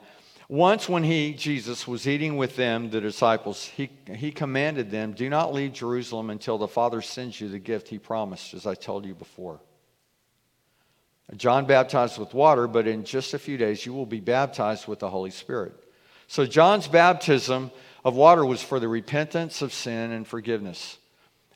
Once, 0.48 0.88
when 0.88 1.02
he, 1.02 1.32
Jesus, 1.32 1.88
was 1.88 2.06
eating 2.06 2.36
with 2.36 2.54
them, 2.54 2.90
the 2.90 3.00
disciples, 3.00 3.64
he, 3.64 3.90
he 4.14 4.30
commanded 4.30 4.90
them, 4.90 5.12
Do 5.12 5.28
not 5.28 5.54
leave 5.54 5.72
Jerusalem 5.72 6.30
until 6.30 6.58
the 6.58 6.68
Father 6.68 7.00
sends 7.00 7.40
you 7.40 7.48
the 7.48 7.58
gift 7.58 7.88
he 7.88 7.98
promised, 7.98 8.54
as 8.54 8.66
I 8.66 8.74
told 8.74 9.06
you 9.06 9.14
before. 9.14 9.60
John 11.36 11.66
baptized 11.66 12.18
with 12.18 12.34
water, 12.34 12.68
but 12.68 12.86
in 12.86 13.04
just 13.04 13.32
a 13.32 13.38
few 13.38 13.56
days 13.56 13.86
you 13.86 13.94
will 13.94 14.06
be 14.06 14.20
baptized 14.20 14.86
with 14.86 14.98
the 14.98 15.08
Holy 15.08 15.30
Spirit. 15.30 15.72
So, 16.26 16.46
John's 16.46 16.86
baptism 16.86 17.70
of 18.04 18.14
water 18.14 18.44
was 18.44 18.62
for 18.62 18.78
the 18.78 18.88
repentance 18.88 19.62
of 19.62 19.72
sin 19.72 20.12
and 20.12 20.26
forgiveness. 20.26 20.98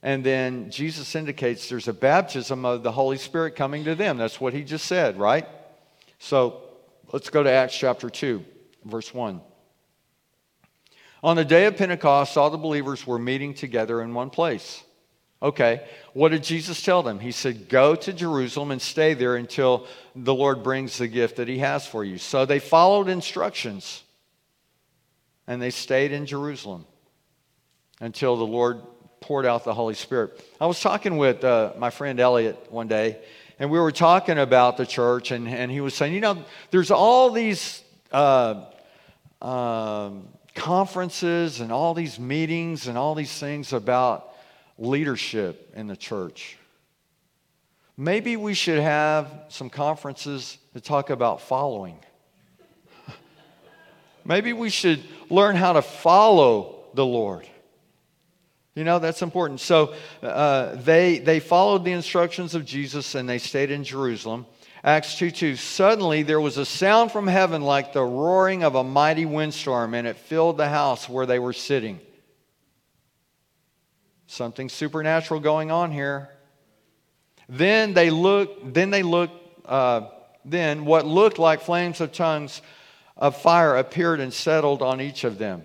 And 0.03 0.23
then 0.23 0.71
Jesus 0.71 1.15
indicates 1.15 1.69
there's 1.69 1.89
a 1.89 1.93
baptism 1.93 2.65
of 2.65 2.83
the 2.83 2.93
Holy 2.93 3.19
Spirit 3.19 3.57
coming 3.57 3.85
to 3.85 3.95
them. 3.95 4.17
That's 4.17 4.41
what 4.41 4.55
he 4.55 4.63
just 4.63 4.87
said, 4.87 5.19
right? 5.19 5.47
So, 6.19 6.63
let's 7.13 7.31
go 7.31 7.43
to 7.43 7.51
Acts 7.51 7.77
chapter 7.77 8.09
2 8.09 8.45
verse 8.85 9.13
1. 9.13 9.41
On 11.23 11.37
the 11.37 11.45
day 11.45 11.67
of 11.67 11.77
Pentecost, 11.77 12.37
all 12.37 12.51
the 12.51 12.59
believers 12.59 13.07
were 13.07 13.19
meeting 13.19 13.55
together 13.55 14.03
in 14.03 14.15
one 14.15 14.31
place. 14.31 14.83
Okay, 15.41 15.87
what 16.15 16.31
did 16.31 16.43
Jesus 16.43 16.83
tell 16.83 17.03
them? 17.03 17.21
He 17.21 17.31
said, 17.31 17.69
Go 17.69 17.95
to 17.95 18.13
Jerusalem 18.13 18.73
and 18.73 18.83
stay 18.83 19.15
there 19.15 19.37
until 19.37 19.87
the 20.17 20.35
Lord 20.35 20.65
brings 20.65 20.99
the 20.99 21.07
gift 21.07 21.37
that 21.37 21.49
He 21.49 21.59
has 21.59 21.87
for 21.87 22.05
you. 22.05 22.19
So 22.19 22.45
they 22.45 22.59
followed 22.59 23.09
instructions 23.09 24.03
and 25.47 25.63
they 25.63 25.71
stayed 25.71 26.13
in 26.13 26.27
Jerusalem 26.27 26.87
until 28.01 28.37
the 28.37 28.47
Lord 28.47 28.83
poured 29.21 29.47
out 29.47 29.65
the 29.65 29.75
Holy 29.75 29.95
Spirit. 29.95 30.45
I 30.61 30.67
was 30.67 30.81
talking 30.81 31.17
with 31.17 31.45
uh, 31.45 31.73
my 31.79 31.91
friend 31.91 32.19
Elliot 32.21 32.67
one 32.71 32.89
day, 32.89 33.19
and 33.59 33.71
we 33.71 33.79
were 33.79 33.93
talking 33.93 34.39
about 34.39 34.77
the 34.77 34.87
church, 34.87 35.31
and, 35.31 35.49
and 35.49 35.71
he 35.71 35.81
was 35.81 35.95
saying, 35.95 36.15
You 36.15 36.21
know, 36.21 36.45
there's 36.71 36.91
all 36.91 37.31
these 37.31 37.83
uh, 38.13 38.65
um, 39.43 40.29
conferences 40.55 41.61
and 41.61 41.73
all 41.73 41.95
these 41.95 42.19
meetings 42.19 42.89
and 42.89 42.99
all 42.99 43.15
these 43.15 43.39
things 43.39 43.73
about 43.73 44.35
leadership 44.79 45.73
in 45.75 45.87
the 45.87 45.97
church. 45.97 46.57
Maybe 47.97 48.37
we 48.37 48.55
should 48.55 48.79
have 48.79 49.27
some 49.49 49.71
conferences 49.71 50.59
to 50.73 50.81
talk 50.81 51.11
about 51.11 51.41
following. 51.41 51.99
Maybe 54.25 54.53
we 54.53 54.71
should 54.71 55.03
learn 55.31 55.57
how 55.57 55.73
to 55.73 55.83
follow 55.83 56.85
the 56.95 57.05
Lord. 57.05 57.49
You 58.79 58.85
know, 58.85 59.01
that's 59.01 59.23
important. 59.23 59.59
So 59.59 59.93
uh, 60.23 60.77
they, 60.77 61.19
they 61.19 61.41
followed 61.41 61.85
the 61.85 61.91
instructions 61.91 62.55
of 62.55 62.65
Jesus 62.65 63.17
and 63.17 63.29
they 63.29 63.39
stayed 63.39 63.73
in 63.73 63.83
Jerusalem. 63.83 64.47
Acts 64.85 65.19
2 65.19 65.33
2. 65.33 65.57
Suddenly 65.57 66.23
there 66.23 66.41
was 66.41 66.59
a 66.59 66.65
sound 66.65 67.11
from 67.11 67.27
heaven 67.27 67.63
like 67.63 67.93
the 67.93 68.05
roaring 68.05 68.63
of 68.63 68.77
a 68.77 68.85
mighty 68.85 69.25
windstorm, 69.27 69.95
and 69.95 70.07
it 70.07 70.17
filled 70.17 70.59
the 70.59 70.69
house 70.69 71.09
where 71.09 71.27
they 71.27 71.41
were 71.41 71.53
sitting. 71.53 71.99
Something 74.29 74.69
supernatural 74.69 75.41
going 75.41 75.73
on 75.73 75.91
here. 75.91 76.31
Then 77.49 77.95
they 77.95 78.11
looked, 78.11 78.75
then 78.75 78.91
they 78.91 79.03
looked, 79.03 79.67
uh, 79.69 80.03
then 80.45 80.85
what 80.85 81.05
looked 81.05 81.41
like 81.41 81.63
flames 81.63 82.01
of 82.01 82.13
tongues 82.13 82.63
of 83.17 83.37
fire 83.37 83.77
appeared 83.77 84.21
and 84.21 84.33
settled 84.33 84.83
on 84.83 85.01
each 85.01 85.25
of 85.25 85.37
them. 85.37 85.65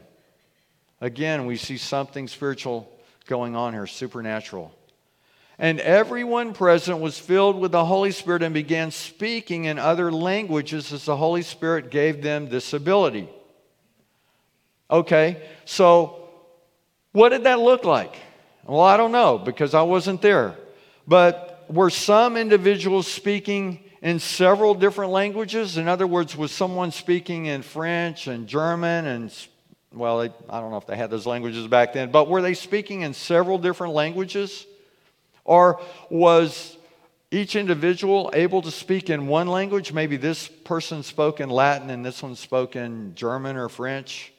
Again, 1.00 1.46
we 1.46 1.58
see 1.58 1.78
something 1.78 2.28
spiritual 2.28 2.90
going 3.28 3.56
on 3.56 3.74
here, 3.74 3.88
supernatural. 3.88 4.74
And 5.60 5.80
everyone 5.80 6.54
present 6.54 7.00
was 7.00 7.20
filled 7.20 7.60
with 7.60 7.72
the 7.72 7.86
Holy 7.86 8.12
Spirit 8.12 8.44
and 8.44 8.54
began 8.54 8.92
speaking 8.92 9.66
in 9.66 9.78
other 9.78 10.12
languages 10.12 10.92
as 10.92 11.06
the 11.06 11.16
Holy 11.16 11.44
Spirit 11.44 11.92
gave 11.92 12.22
them 12.22 12.50
this 12.50 12.74
ability. 12.74 13.30
Okay, 14.90 15.42
so 15.66 16.30
what 17.12 17.30
did 17.30 17.44
that 17.44 17.60
look 17.60 17.86
like? 17.86 18.16
Well, 18.66 18.82
I 18.82 18.98
don't 18.98 19.12
know 19.12 19.38
because 19.38 19.74
I 19.74 19.84
wasn't 19.84 20.22
there. 20.22 20.56
But 21.08 21.66
were 21.70 21.90
some 21.90 22.38
individuals 22.38 23.08
speaking 23.08 23.84
in 24.02 24.20
several 24.20 24.74
different 24.74 25.12
languages? 25.12 25.78
In 25.78 25.88
other 25.88 26.08
words, 26.08 26.36
was 26.36 26.52
someone 26.52 26.92
speaking 26.92 27.46
in 27.46 27.62
French 27.62 28.28
and 28.28 28.48
German 28.48 29.06
and, 29.06 29.32
well, 29.94 30.20
they, 30.20 30.34
I 30.50 30.60
don't 30.60 30.72
know 30.72 30.78
if 30.78 30.88
they 30.88 30.98
had 30.98 31.10
those 31.10 31.26
languages 31.26 31.68
back 31.68 31.94
then, 31.94 32.12
but 32.12 32.28
were 32.28 32.42
they 32.42 32.54
speaking 32.54 33.02
in 33.02 33.14
several 33.14 33.58
different 33.58 33.94
languages? 33.94 34.66
Or 35.46 35.80
was 36.10 36.78
each 37.32 37.56
individual 37.56 38.32
able 38.34 38.62
to 38.62 38.72
speak 38.72 39.10
in 39.10 39.28
one 39.28 39.48
language? 39.48 39.94
Maybe 39.94 40.18
this 40.18 40.48
person 40.48 41.04
spoke 41.04 41.40
in 41.40 41.50
Latin 41.50 41.90
and 41.90 42.06
this 42.06 42.24
one 42.24 42.36
spoke 42.36 42.76
in 42.76 43.16
German 43.16 43.56
or 43.56 43.70
French. 43.70 44.34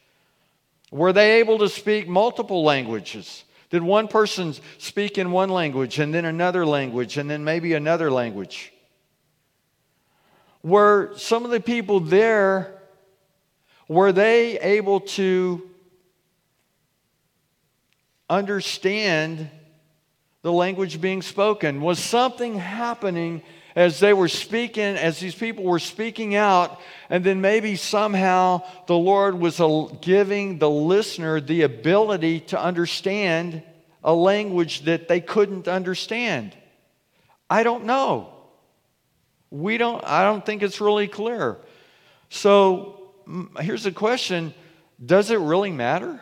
Were 0.90 1.12
they 1.12 1.40
able 1.40 1.58
to 1.58 1.68
speak 1.68 2.08
multiple 2.08 2.62
languages? 2.62 3.44
Did 3.70 3.82
one 3.82 4.06
person 4.06 4.54
speak 4.78 5.18
in 5.18 5.32
one 5.32 5.50
language 5.50 5.98
and 5.98 6.14
then 6.14 6.24
another 6.24 6.64
language 6.64 7.16
and 7.16 7.28
then 7.28 7.42
maybe 7.42 7.74
another 7.74 8.10
language? 8.10 8.72
Were 10.62 11.12
some 11.16 11.44
of 11.44 11.50
the 11.50 11.60
people 11.60 12.00
there, 12.00 12.73
were 13.88 14.12
they 14.12 14.58
able 14.60 15.00
to 15.00 15.68
understand 18.28 19.50
the 20.42 20.52
language 20.52 21.00
being 21.00 21.22
spoken? 21.22 21.80
Was 21.80 21.98
something 21.98 22.58
happening 22.58 23.42
as 23.76 23.98
they 23.98 24.12
were 24.12 24.28
speaking, 24.28 24.96
as 24.96 25.18
these 25.18 25.34
people 25.34 25.64
were 25.64 25.78
speaking 25.78 26.34
out, 26.34 26.80
and 27.10 27.24
then 27.24 27.40
maybe 27.40 27.76
somehow 27.76 28.62
the 28.86 28.96
Lord 28.96 29.38
was 29.38 29.60
giving 30.00 30.58
the 30.58 30.70
listener 30.70 31.40
the 31.40 31.62
ability 31.62 32.40
to 32.40 32.60
understand 32.60 33.62
a 34.04 34.14
language 34.14 34.82
that 34.82 35.08
they 35.08 35.20
couldn't 35.20 35.66
understand? 35.66 36.56
I 37.50 37.62
don't 37.62 37.84
know. 37.84 38.32
We 39.50 39.76
don't, 39.76 40.04
I 40.04 40.24
don't 40.24 40.44
think 40.44 40.62
it's 40.62 40.80
really 40.80 41.08
clear. 41.08 41.58
So 42.28 43.03
here's 43.60 43.86
a 43.86 43.92
question 43.92 44.54
Does 45.04 45.30
it 45.30 45.38
really 45.38 45.70
matter? 45.70 46.20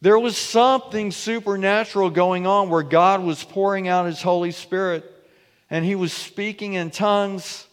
There 0.00 0.18
was 0.18 0.36
something 0.36 1.12
supernatural 1.12 2.10
going 2.10 2.44
on 2.44 2.70
where 2.70 2.82
God 2.82 3.22
was 3.22 3.44
pouring 3.44 3.86
out 3.86 4.06
His 4.06 4.20
Holy 4.20 4.50
Spirit 4.50 5.04
and 5.70 5.84
He 5.84 5.94
was 5.94 6.12
speaking 6.12 6.74
in 6.74 6.90
tongues. 6.90 7.66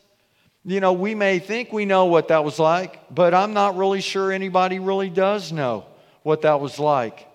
You 0.63 0.79
know, 0.79 0.93
we 0.93 1.15
may 1.15 1.39
think 1.39 1.73
we 1.73 1.85
know 1.85 2.05
what 2.05 2.27
that 2.27 2.43
was 2.43 2.59
like, 2.59 3.13
but 3.13 3.33
I'm 3.33 3.53
not 3.53 3.77
really 3.77 4.01
sure 4.01 4.31
anybody 4.31 4.77
really 4.77 5.09
does 5.09 5.51
know 5.51 5.85
what 6.21 6.43
that 6.43 6.59
was 6.59 6.77
like. 6.77 7.27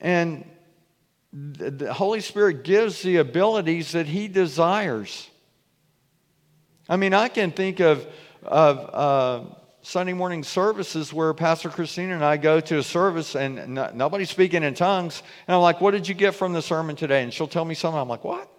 And 0.00 0.48
the 1.32 1.92
Holy 1.92 2.20
Spirit 2.20 2.64
gives 2.64 3.02
the 3.02 3.18
abilities 3.18 3.92
that 3.92 4.06
He 4.06 4.28
desires. 4.28 5.28
I 6.88 6.96
mean, 6.96 7.12
I 7.12 7.28
can 7.28 7.52
think 7.52 7.80
of, 7.80 8.06
of 8.46 8.90
uh, 8.92 9.54
Sunday 9.82 10.14
morning 10.14 10.42
services 10.42 11.12
where 11.12 11.32
Pastor 11.32 11.68
Christina 11.68 12.14
and 12.14 12.24
I 12.24 12.36
go 12.36 12.58
to 12.58 12.78
a 12.78 12.82
service 12.82 13.36
and 13.36 13.74
no, 13.74 13.90
nobody's 13.94 14.30
speaking 14.30 14.62
in 14.62 14.74
tongues. 14.74 15.22
And 15.46 15.54
I'm 15.54 15.62
like, 15.62 15.80
What 15.80 15.92
did 15.92 16.08
you 16.08 16.14
get 16.14 16.34
from 16.34 16.52
the 16.52 16.62
sermon 16.62 16.96
today? 16.96 17.22
And 17.22 17.32
she'll 17.32 17.46
tell 17.46 17.64
me 17.64 17.74
something. 17.74 18.00
I'm 18.00 18.08
like, 18.08 18.24
What? 18.24 18.50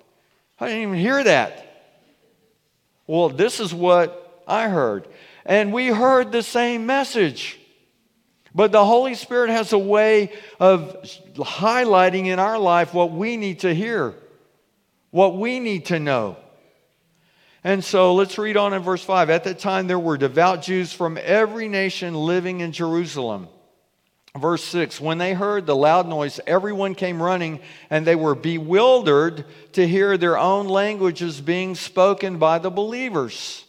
I 0.60 0.68
didn't 0.68 0.84
even 0.84 0.96
hear 0.96 1.24
that. 1.24 1.64
Well, 3.08 3.30
this 3.30 3.60
is 3.60 3.74
what 3.74 4.44
I 4.48 4.70
heard. 4.70 5.08
And 5.46 5.74
we 5.74 5.88
heard 5.88 6.32
the 6.32 6.44
same 6.44 6.86
message. 6.86 7.60
But 8.56 8.72
the 8.72 8.84
Holy 8.84 9.14
Spirit 9.14 9.50
has 9.50 9.72
a 9.74 9.78
way 9.78 10.32
of 10.60 11.04
highlighting 11.36 12.26
in 12.26 12.40
our 12.40 12.58
life 12.58 12.94
what 12.94 13.12
we 13.12 13.38
need 13.38 13.60
to 13.60 13.74
hear, 13.74 14.14
what 15.12 15.38
we 15.38 15.60
need 15.60 15.86
to 15.86 16.00
know. 16.00 16.38
And 17.64 17.84
so 17.84 18.14
let's 18.14 18.38
read 18.38 18.58
on 18.58 18.74
in 18.74 18.82
verse 18.82 19.04
5. 19.04 19.30
At 19.30 19.44
that 19.46 19.60
time, 19.60 19.88
there 19.88 20.00
were 20.00 20.18
devout 20.18 20.62
Jews 20.62 20.94
from 20.94 21.18
every 21.22 21.68
nation 21.68 22.14
living 22.14 22.60
in 22.60 22.72
Jerusalem. 22.72 23.48
Verse 24.38 24.64
6 24.66 25.02
When 25.02 25.18
they 25.18 25.34
heard 25.34 25.66
the 25.66 25.76
loud 25.76 26.08
noise, 26.08 26.40
everyone 26.46 26.96
came 26.96 27.22
running, 27.22 27.60
and 27.90 28.06
they 28.06 28.16
were 28.16 28.36
bewildered 28.36 29.46
to 29.74 29.88
hear 29.88 30.18
their 30.18 30.38
own 30.38 30.68
languages 30.68 31.42
being 31.42 31.76
spoken 31.76 32.38
by 32.38 32.60
the 32.60 32.70
believers. 32.70 33.66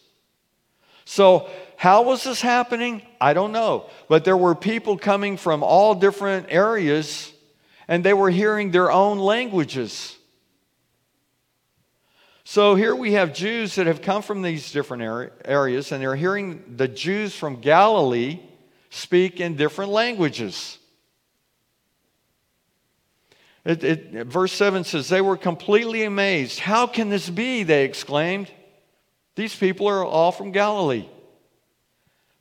So, 1.04 1.48
how 1.76 2.02
was 2.02 2.24
this 2.24 2.42
happening? 2.42 3.02
I 3.20 3.32
don't 3.32 3.52
know. 3.52 3.88
But 4.08 4.24
there 4.24 4.36
were 4.36 4.54
people 4.54 4.98
coming 4.98 5.36
from 5.36 5.62
all 5.62 5.94
different 5.94 6.48
areas, 6.50 7.32
and 7.86 8.04
they 8.04 8.12
were 8.12 8.30
hearing 8.30 8.70
their 8.70 8.90
own 8.90 9.18
languages. 9.18 10.17
So 12.50 12.76
here 12.76 12.96
we 12.96 13.12
have 13.12 13.34
Jews 13.34 13.74
that 13.74 13.86
have 13.86 14.00
come 14.00 14.22
from 14.22 14.40
these 14.40 14.72
different 14.72 15.30
areas, 15.44 15.92
and 15.92 16.02
they're 16.02 16.16
hearing 16.16 16.76
the 16.78 16.88
Jews 16.88 17.36
from 17.36 17.60
Galilee 17.60 18.40
speak 18.88 19.38
in 19.38 19.54
different 19.54 19.90
languages. 19.90 20.78
It, 23.66 23.84
it, 23.84 24.26
verse 24.28 24.54
7 24.54 24.84
says, 24.84 25.10
They 25.10 25.20
were 25.20 25.36
completely 25.36 26.04
amazed. 26.04 26.58
How 26.58 26.86
can 26.86 27.10
this 27.10 27.28
be? 27.28 27.64
They 27.64 27.84
exclaimed. 27.84 28.50
These 29.34 29.54
people 29.54 29.86
are 29.86 30.02
all 30.02 30.32
from 30.32 30.50
Galilee. 30.50 31.06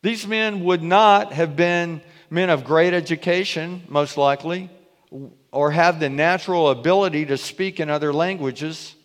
These 0.03 0.25
men 0.25 0.63
would 0.63 0.83
not 0.83 1.33
have 1.33 1.57
been 1.57 2.01
men 2.29 2.49
of 2.49 2.63
great 2.63 2.93
education, 2.93 3.83
most 3.89 4.15
likely, 4.15 4.69
or 5.51 5.71
have 5.71 5.99
the 5.99 6.07
natural 6.07 6.69
ability 6.69 7.25
to 7.25 7.35
speak 7.37 7.81
in 7.81 7.89
other 7.89 8.13
languages. 8.13 8.95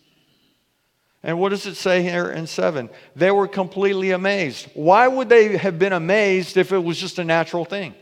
And 1.23 1.39
what 1.39 1.49
does 1.49 1.65
it 1.65 1.75
say 1.75 2.03
here 2.03 2.29
in 2.29 2.47
7? 2.47 2.89
They 3.15 3.31
were 3.31 3.47
completely 3.47 4.11
amazed. 4.11 4.67
Why 4.73 5.07
would 5.07 5.29
they 5.29 5.55
have 5.57 5.79
been 5.79 5.93
amazed 5.93 6.57
if 6.57 6.73
it 6.73 6.83
was 6.83 6.97
just 6.97 7.17
a 7.17 7.23
natural 7.23 7.63
thing? 7.63 7.95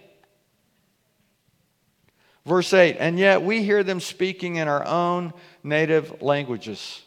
Verse 2.45 2.73
8, 2.73 2.97
and 2.99 3.19
yet 3.19 3.43
we 3.43 3.61
hear 3.61 3.83
them 3.83 3.99
speaking 3.99 4.55
in 4.55 4.67
our 4.67 4.83
own 4.83 5.31
native 5.63 6.23
languages. 6.23 7.01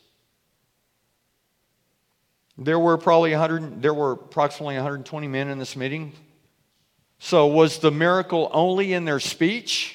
There 2.57 2.79
were 2.79 2.97
probably 2.97 3.33
100, 3.33 3.83
there 3.83 3.93
were 3.93 4.13
approximately 4.13 4.77
120 4.77 5.27
men 5.27 5.49
in 5.49 5.59
this 5.59 5.75
meeting. 5.75 6.13
So 7.19 7.49
was 7.49 7.79
the 7.79 7.91
miracle 7.91 8.49
only 8.53 8.93
in 8.93 9.05
their 9.05 9.19
speech? 9.19 9.94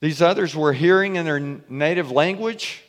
These 0.00 0.20
others 0.20 0.54
were 0.54 0.72
hearing 0.72 1.16
in 1.16 1.24
their 1.24 1.40
native 1.40 2.10
language. 2.10 2.82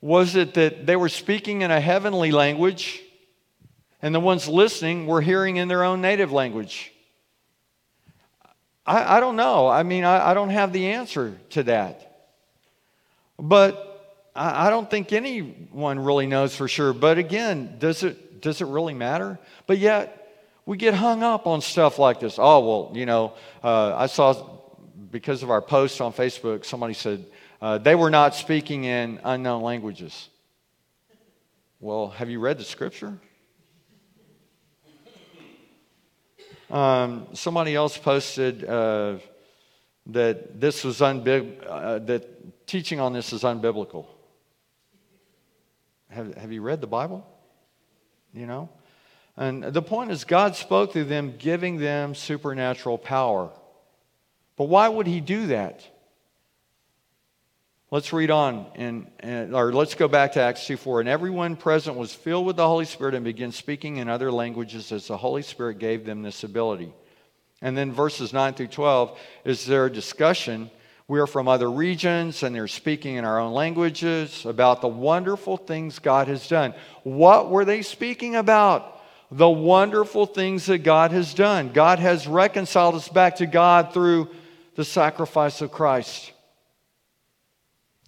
Was 0.00 0.34
it 0.34 0.54
that 0.54 0.84
they 0.84 0.96
were 0.96 1.08
speaking 1.08 1.62
in 1.62 1.70
a 1.70 1.80
heavenly 1.80 2.32
language 2.32 3.00
and 4.02 4.12
the 4.12 4.20
ones 4.20 4.48
listening 4.48 5.06
were 5.06 5.20
hearing 5.20 5.56
in 5.56 5.68
their 5.68 5.84
own 5.84 6.00
native 6.00 6.32
language? 6.32 6.92
I, 8.84 9.18
I 9.18 9.20
don't 9.20 9.36
know. 9.36 9.68
I 9.68 9.84
mean, 9.84 10.02
I, 10.02 10.30
I, 10.30 10.34
don't 10.34 10.50
have 10.50 10.72
the 10.72 10.88
answer 10.88 11.38
to 11.50 11.62
that. 11.64 12.30
But 13.38 14.28
I, 14.34 14.66
I 14.66 14.70
don't 14.70 14.90
think 14.90 15.12
anyone 15.12 16.00
really 16.00 16.26
knows 16.26 16.56
for 16.56 16.66
sure. 16.66 16.92
But 16.92 17.18
again, 17.18 17.76
does 17.78 18.02
it, 18.02 18.40
does 18.40 18.60
it 18.60 18.66
really 18.66 18.94
matter? 18.94 19.38
But 19.68 19.78
yet, 19.78 20.21
we 20.64 20.76
get 20.76 20.94
hung 20.94 21.22
up 21.22 21.46
on 21.46 21.60
stuff 21.60 21.98
like 21.98 22.20
this. 22.20 22.36
Oh, 22.38 22.60
well, 22.60 22.96
you 22.96 23.06
know, 23.06 23.34
uh, 23.62 23.94
I 23.96 24.06
saw 24.06 24.60
because 25.10 25.42
of 25.42 25.50
our 25.50 25.60
post 25.60 26.00
on 26.00 26.12
Facebook, 26.12 26.64
somebody 26.64 26.94
said 26.94 27.26
uh, 27.60 27.78
they 27.78 27.94
were 27.94 28.10
not 28.10 28.34
speaking 28.34 28.84
in 28.84 29.20
unknown 29.24 29.62
languages. 29.62 30.28
Well, 31.80 32.08
have 32.10 32.30
you 32.30 32.38
read 32.40 32.58
the 32.58 32.64
scripture? 32.64 33.18
Um, 36.70 37.26
somebody 37.34 37.74
else 37.74 37.98
posted 37.98 38.64
uh, 38.64 39.18
that 40.06 40.58
this 40.60 40.84
was 40.84 41.00
unbib- 41.00 41.66
uh, 41.68 41.98
that 42.00 42.66
teaching 42.66 42.98
on 42.98 43.12
this 43.12 43.32
is 43.32 43.42
unbiblical. 43.42 44.06
Have, 46.08 46.34
have 46.36 46.52
you 46.52 46.62
read 46.62 46.80
the 46.80 46.86
Bible? 46.86 47.26
You 48.32 48.46
know? 48.46 48.70
And 49.36 49.64
the 49.64 49.82
point 49.82 50.10
is, 50.10 50.24
God 50.24 50.56
spoke 50.56 50.92
through 50.92 51.04
them, 51.04 51.34
giving 51.38 51.78
them 51.78 52.14
supernatural 52.14 52.98
power. 52.98 53.50
But 54.56 54.64
why 54.64 54.88
would 54.88 55.06
He 55.06 55.20
do 55.20 55.48
that? 55.48 55.86
Let's 57.90 58.12
read 58.12 58.30
on, 58.30 58.66
and, 58.74 59.54
or 59.54 59.70
let's 59.70 59.94
go 59.94 60.08
back 60.08 60.32
to 60.32 60.40
Acts 60.40 60.66
2 60.66 60.78
4. 60.78 61.00
And 61.00 61.08
everyone 61.10 61.56
present 61.56 61.96
was 61.96 62.14
filled 62.14 62.46
with 62.46 62.56
the 62.56 62.66
Holy 62.66 62.86
Spirit 62.86 63.14
and 63.14 63.22
began 63.22 63.52
speaking 63.52 63.98
in 63.98 64.08
other 64.08 64.32
languages 64.32 64.92
as 64.92 65.08
the 65.08 65.16
Holy 65.18 65.42
Spirit 65.42 65.78
gave 65.78 66.06
them 66.06 66.22
this 66.22 66.42
ability. 66.42 66.92
And 67.60 67.76
then 67.76 67.92
verses 67.92 68.32
9 68.32 68.54
through 68.54 68.68
12 68.68 69.18
is 69.44 69.66
their 69.66 69.90
discussion. 69.90 70.70
We 71.06 71.20
are 71.20 71.26
from 71.26 71.48
other 71.48 71.70
regions, 71.70 72.42
and 72.42 72.54
they're 72.54 72.66
speaking 72.66 73.16
in 73.16 73.26
our 73.26 73.38
own 73.38 73.52
languages 73.52 74.46
about 74.46 74.80
the 74.80 74.88
wonderful 74.88 75.58
things 75.58 75.98
God 75.98 76.28
has 76.28 76.48
done. 76.48 76.72
What 77.02 77.50
were 77.50 77.66
they 77.66 77.82
speaking 77.82 78.36
about? 78.36 79.01
The 79.32 79.48
wonderful 79.48 80.26
things 80.26 80.66
that 80.66 80.78
God 80.78 81.10
has 81.10 81.32
done. 81.32 81.72
God 81.72 81.98
has 81.98 82.26
reconciled 82.26 82.94
us 82.94 83.08
back 83.08 83.36
to 83.36 83.46
God 83.46 83.94
through 83.94 84.28
the 84.74 84.84
sacrifice 84.84 85.62
of 85.62 85.72
Christ. 85.72 86.32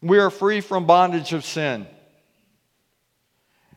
We 0.03 0.19
are 0.19 0.29
free 0.29 0.61
from 0.61 0.85
bondage 0.85 1.33
of 1.33 1.47
sin. 1.47 1.87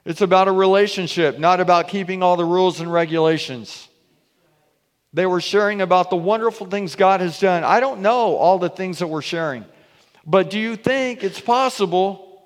It's 0.03 0.19
about 0.19 0.49
a 0.49 0.51
relationship, 0.51 1.39
not 1.39 1.61
about 1.61 1.87
keeping 1.87 2.21
all 2.21 2.35
the 2.35 2.45
rules 2.45 2.81
and 2.81 2.91
regulations. 2.91 3.87
They 5.13 5.25
were 5.25 5.41
sharing 5.41 5.79
about 5.79 6.09
the 6.09 6.17
wonderful 6.17 6.67
things 6.67 6.95
God 6.95 7.21
has 7.21 7.39
done. 7.39 7.63
I 7.63 7.79
don't 7.79 8.01
know 8.01 8.35
all 8.35 8.59
the 8.59 8.69
things 8.69 8.99
that 8.99 9.07
we're 9.07 9.21
sharing, 9.21 9.63
but 10.25 10.49
do 10.49 10.59
you 10.59 10.75
think 10.75 11.23
it's 11.23 11.39
possible 11.39 12.43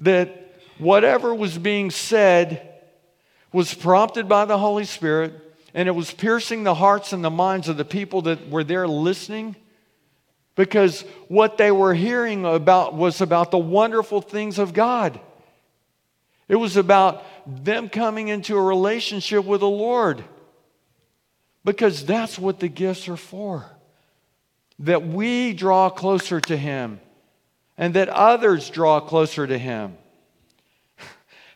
that 0.00 0.58
whatever 0.76 1.34
was 1.34 1.56
being 1.56 1.90
said 1.90 2.75
was 3.56 3.72
prompted 3.72 4.28
by 4.28 4.44
the 4.44 4.58
Holy 4.58 4.84
Spirit, 4.84 5.32
and 5.72 5.88
it 5.88 5.92
was 5.92 6.12
piercing 6.12 6.62
the 6.62 6.74
hearts 6.74 7.14
and 7.14 7.24
the 7.24 7.30
minds 7.30 7.70
of 7.70 7.78
the 7.78 7.86
people 7.86 8.20
that 8.20 8.50
were 8.50 8.62
there 8.62 8.86
listening 8.86 9.56
because 10.56 11.06
what 11.28 11.56
they 11.56 11.70
were 11.70 11.94
hearing 11.94 12.44
about 12.44 12.92
was 12.92 13.22
about 13.22 13.50
the 13.50 13.56
wonderful 13.56 14.20
things 14.20 14.58
of 14.58 14.74
God. 14.74 15.18
It 16.48 16.56
was 16.56 16.76
about 16.76 17.24
them 17.46 17.88
coming 17.88 18.28
into 18.28 18.58
a 18.58 18.62
relationship 18.62 19.46
with 19.46 19.60
the 19.60 19.66
Lord 19.66 20.22
because 21.64 22.04
that's 22.04 22.38
what 22.38 22.60
the 22.60 22.68
gifts 22.68 23.08
are 23.08 23.16
for. 23.16 23.64
That 24.80 25.06
we 25.06 25.54
draw 25.54 25.88
closer 25.88 26.42
to 26.42 26.58
Him 26.58 27.00
and 27.78 27.94
that 27.94 28.10
others 28.10 28.68
draw 28.68 29.00
closer 29.00 29.46
to 29.46 29.56
Him. 29.56 29.96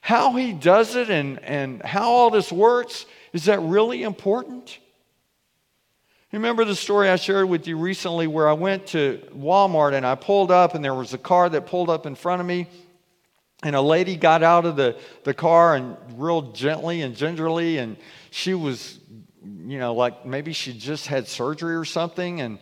How 0.00 0.32
he 0.32 0.52
does 0.52 0.96
it 0.96 1.10
and, 1.10 1.38
and 1.44 1.82
how 1.82 2.10
all 2.10 2.30
this 2.30 2.50
works, 2.50 3.06
is 3.32 3.44
that 3.44 3.60
really 3.60 4.02
important? 4.02 4.78
Remember 6.32 6.64
the 6.64 6.76
story 6.76 7.08
I 7.08 7.16
shared 7.16 7.48
with 7.48 7.66
you 7.66 7.76
recently 7.76 8.28
where 8.28 8.48
I 8.48 8.52
went 8.52 8.86
to 8.88 9.20
Walmart 9.34 9.94
and 9.94 10.06
I 10.06 10.14
pulled 10.14 10.52
up 10.52 10.74
and 10.74 10.84
there 10.84 10.94
was 10.94 11.12
a 11.12 11.18
car 11.18 11.48
that 11.48 11.66
pulled 11.66 11.90
up 11.90 12.06
in 12.06 12.14
front 12.14 12.40
of 12.40 12.46
me 12.46 12.68
and 13.62 13.74
a 13.76 13.80
lady 13.80 14.16
got 14.16 14.42
out 14.42 14.64
of 14.64 14.76
the, 14.76 14.96
the 15.24 15.34
car 15.34 15.74
and 15.74 15.96
real 16.16 16.42
gently 16.52 17.02
and 17.02 17.16
gingerly 17.16 17.78
and 17.78 17.96
she 18.30 18.54
was 18.54 19.00
you 19.66 19.78
know 19.78 19.92
like 19.94 20.24
maybe 20.24 20.52
she 20.52 20.72
just 20.72 21.06
had 21.08 21.26
surgery 21.26 21.74
or 21.74 21.84
something 21.84 22.40
and 22.40 22.58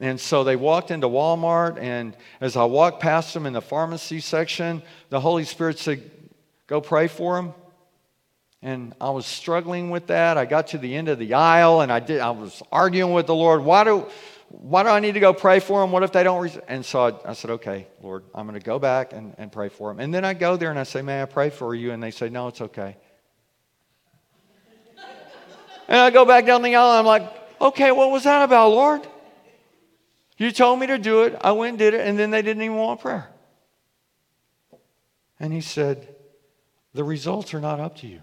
and 0.00 0.18
so 0.18 0.42
they 0.42 0.56
walked 0.56 0.90
into 0.90 1.06
Walmart 1.06 1.78
and 1.78 2.16
as 2.40 2.56
I 2.56 2.64
walked 2.64 3.00
past 3.00 3.34
them 3.34 3.44
in 3.44 3.52
the 3.52 3.60
pharmacy 3.60 4.20
section 4.20 4.82
the 5.10 5.20
Holy 5.20 5.44
Spirit 5.44 5.78
said 5.78 6.10
go 6.70 6.80
pray 6.80 7.08
for 7.08 7.34
them. 7.34 7.52
And 8.62 8.94
I 9.00 9.10
was 9.10 9.26
struggling 9.26 9.90
with 9.90 10.06
that. 10.06 10.38
I 10.38 10.44
got 10.44 10.68
to 10.68 10.78
the 10.78 10.94
end 10.94 11.08
of 11.08 11.18
the 11.18 11.34
aisle 11.34 11.80
and 11.80 11.90
I 11.90 11.98
did 11.98 12.20
I 12.20 12.30
was 12.30 12.62
arguing 12.70 13.12
with 13.12 13.26
the 13.26 13.34
Lord. 13.34 13.62
Why 13.62 13.84
do 13.84 14.06
why 14.48 14.82
do 14.82 14.88
I 14.88 15.00
need 15.00 15.14
to 15.14 15.20
go 15.20 15.32
pray 15.32 15.60
for 15.60 15.80
them? 15.80 15.92
What 15.92 16.02
if 16.02 16.12
they 16.12 16.22
don't? 16.22 16.42
Re-? 16.42 16.62
And 16.68 16.84
so 16.84 17.06
I, 17.06 17.30
I, 17.30 17.32
said, 17.34 17.50
okay, 17.52 17.86
Lord, 18.02 18.24
I'm 18.34 18.48
going 18.48 18.58
to 18.58 18.64
go 18.64 18.80
back 18.80 19.12
and, 19.12 19.32
and 19.38 19.52
pray 19.52 19.68
for 19.68 19.90
them. 19.90 20.00
And 20.00 20.12
then 20.12 20.24
I 20.24 20.34
go 20.34 20.56
there 20.56 20.70
and 20.70 20.78
I 20.78 20.82
say, 20.82 21.02
may 21.02 21.22
I 21.22 21.26
pray 21.26 21.50
for 21.50 21.72
you? 21.72 21.92
And 21.92 22.02
they 22.02 22.10
say, 22.10 22.30
no, 22.30 22.48
it's 22.48 22.60
okay. 22.60 22.96
and 25.86 25.98
I 25.98 26.10
go 26.10 26.24
back 26.24 26.46
down 26.46 26.62
the 26.62 26.74
aisle 26.74 26.90
and 26.90 26.98
I'm 26.98 27.06
like, 27.06 27.32
okay, 27.60 27.92
what 27.92 28.10
was 28.10 28.24
that 28.24 28.42
about, 28.42 28.70
Lord? 28.70 29.06
You 30.36 30.50
told 30.50 30.80
me 30.80 30.88
to 30.88 30.98
do 30.98 31.22
it. 31.22 31.38
I 31.40 31.52
went 31.52 31.70
and 31.70 31.78
did 31.78 31.94
it. 31.94 32.00
And 32.00 32.18
then 32.18 32.32
they 32.32 32.42
didn't 32.42 32.64
even 32.64 32.76
want 32.76 33.00
prayer. 33.00 33.28
And 35.38 35.52
he 35.52 35.60
said, 35.60 36.08
the 36.94 37.04
results 37.04 37.54
are 37.54 37.60
not 37.60 37.80
up 37.80 37.96
to 37.98 38.06
you. 38.06 38.20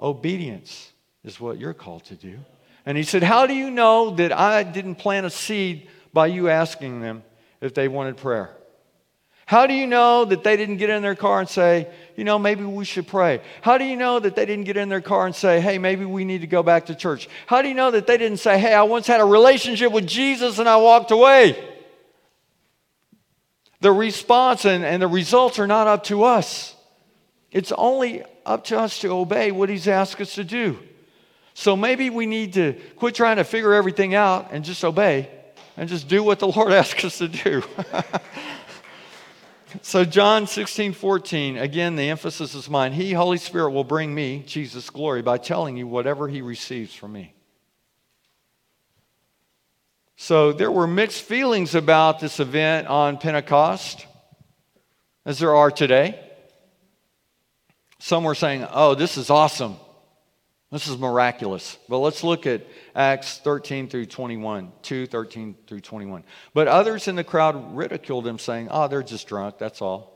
Obedience 0.00 0.92
is 1.24 1.40
what 1.40 1.58
you're 1.58 1.74
called 1.74 2.04
to 2.04 2.14
do. 2.14 2.38
And 2.86 2.96
he 2.96 3.02
said, 3.02 3.22
How 3.22 3.46
do 3.46 3.54
you 3.54 3.70
know 3.70 4.10
that 4.16 4.32
I 4.32 4.62
didn't 4.62 4.96
plant 4.96 5.26
a 5.26 5.30
seed 5.30 5.88
by 6.12 6.28
you 6.28 6.48
asking 6.48 7.00
them 7.00 7.22
if 7.60 7.74
they 7.74 7.88
wanted 7.88 8.16
prayer? 8.16 8.54
How 9.48 9.66
do 9.66 9.72
you 9.72 9.86
know 9.86 10.26
that 10.26 10.44
they 10.44 10.58
didn't 10.58 10.76
get 10.76 10.90
in 10.90 11.00
their 11.00 11.14
car 11.14 11.40
and 11.40 11.48
say, 11.48 11.88
you 12.16 12.24
know, 12.24 12.38
maybe 12.38 12.64
we 12.64 12.84
should 12.84 13.06
pray? 13.06 13.40
How 13.62 13.78
do 13.78 13.84
you 13.86 13.96
know 13.96 14.20
that 14.20 14.36
they 14.36 14.44
didn't 14.44 14.66
get 14.66 14.76
in 14.76 14.90
their 14.90 15.00
car 15.00 15.24
and 15.24 15.34
say, 15.34 15.58
hey, 15.58 15.78
maybe 15.78 16.04
we 16.04 16.26
need 16.26 16.42
to 16.42 16.46
go 16.46 16.62
back 16.62 16.86
to 16.86 16.94
church? 16.94 17.30
How 17.46 17.62
do 17.62 17.68
you 17.68 17.74
know 17.74 17.90
that 17.90 18.06
they 18.06 18.18
didn't 18.18 18.40
say, 18.40 18.58
hey, 18.58 18.74
I 18.74 18.82
once 18.82 19.06
had 19.06 19.20
a 19.20 19.24
relationship 19.24 19.90
with 19.90 20.06
Jesus 20.06 20.58
and 20.58 20.68
I 20.68 20.76
walked 20.76 21.12
away? 21.12 21.56
The 23.80 23.90
response 23.90 24.66
and, 24.66 24.84
and 24.84 25.00
the 25.00 25.08
results 25.08 25.58
are 25.58 25.66
not 25.66 25.86
up 25.86 26.04
to 26.04 26.24
us. 26.24 26.74
It's 27.50 27.72
only 27.72 28.24
up 28.44 28.64
to 28.64 28.78
us 28.78 28.98
to 29.00 29.08
obey 29.10 29.50
what 29.50 29.68
He's 29.68 29.88
asked 29.88 30.20
us 30.20 30.34
to 30.34 30.44
do. 30.44 30.78
So 31.54 31.76
maybe 31.76 32.10
we 32.10 32.26
need 32.26 32.52
to 32.52 32.74
quit 32.96 33.14
trying 33.14 33.36
to 33.36 33.44
figure 33.44 33.72
everything 33.72 34.14
out 34.14 34.50
and 34.52 34.64
just 34.64 34.84
obey 34.84 35.28
and 35.76 35.88
just 35.88 36.08
do 36.08 36.22
what 36.22 36.38
the 36.38 36.46
Lord 36.56 36.72
asks 36.72 37.04
us 37.04 37.18
to 37.18 37.28
do. 37.28 37.62
so, 39.82 40.04
John 40.04 40.46
16, 40.46 40.92
14, 40.92 41.58
again, 41.58 41.96
the 41.96 42.10
emphasis 42.10 42.54
is 42.54 42.68
mine. 42.68 42.92
He, 42.92 43.12
Holy 43.12 43.38
Spirit, 43.38 43.70
will 43.70 43.84
bring 43.84 44.14
me, 44.14 44.44
Jesus, 44.46 44.90
glory 44.90 45.22
by 45.22 45.38
telling 45.38 45.76
you 45.76 45.86
whatever 45.86 46.28
He 46.28 46.42
receives 46.42 46.94
from 46.94 47.12
me. 47.12 47.34
So, 50.16 50.52
there 50.52 50.70
were 50.70 50.86
mixed 50.86 51.22
feelings 51.22 51.74
about 51.74 52.20
this 52.20 52.40
event 52.40 52.88
on 52.88 53.18
Pentecost, 53.18 54.06
as 55.24 55.38
there 55.38 55.54
are 55.54 55.70
today. 55.70 56.27
Some 57.98 58.24
were 58.24 58.34
saying, 58.34 58.66
oh, 58.70 58.94
this 58.94 59.16
is 59.16 59.30
awesome. 59.30 59.76
This 60.70 60.86
is 60.86 60.98
miraculous. 60.98 61.78
But 61.88 61.98
let's 61.98 62.22
look 62.22 62.46
at 62.46 62.66
Acts 62.94 63.38
13 63.38 63.88
through 63.88 64.06
21, 64.06 64.72
2 64.82 65.06
13 65.06 65.56
through 65.66 65.80
21. 65.80 66.24
But 66.52 66.68
others 66.68 67.08
in 67.08 67.16
the 67.16 67.24
crowd 67.24 67.76
ridiculed 67.76 68.26
him, 68.26 68.38
saying, 68.38 68.68
Oh, 68.70 68.86
they're 68.86 69.02
just 69.02 69.26
drunk, 69.26 69.58
that's 69.58 69.80
all. 69.80 70.14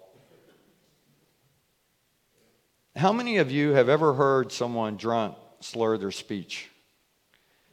How 2.95 3.13
many 3.13 3.39
of 3.39 3.51
you 3.51 3.71
have 3.71 3.89
ever 3.89 4.13
heard 4.13 4.53
someone 4.53 4.99
drunk 4.99 5.37
slur 5.61 5.97
their 5.97 6.11
speech? 6.11 6.69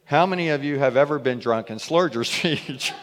How 0.04 0.24
many 0.24 0.48
of 0.48 0.64
you 0.64 0.78
have 0.78 0.96
ever 0.96 1.18
been 1.18 1.38
drunk 1.38 1.68
and 1.68 1.78
slurred 1.78 2.14
your 2.14 2.24
speech? 2.24 2.94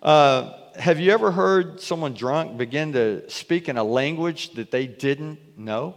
uh, 0.00 0.52
have 0.76 1.00
you 1.00 1.10
ever 1.10 1.32
heard 1.32 1.80
someone 1.80 2.14
drunk 2.14 2.56
begin 2.56 2.92
to 2.92 3.28
speak 3.28 3.68
in 3.68 3.76
a 3.76 3.84
language 3.84 4.52
that 4.54 4.70
they 4.70 4.86
didn't 4.86 5.58
know? 5.58 5.96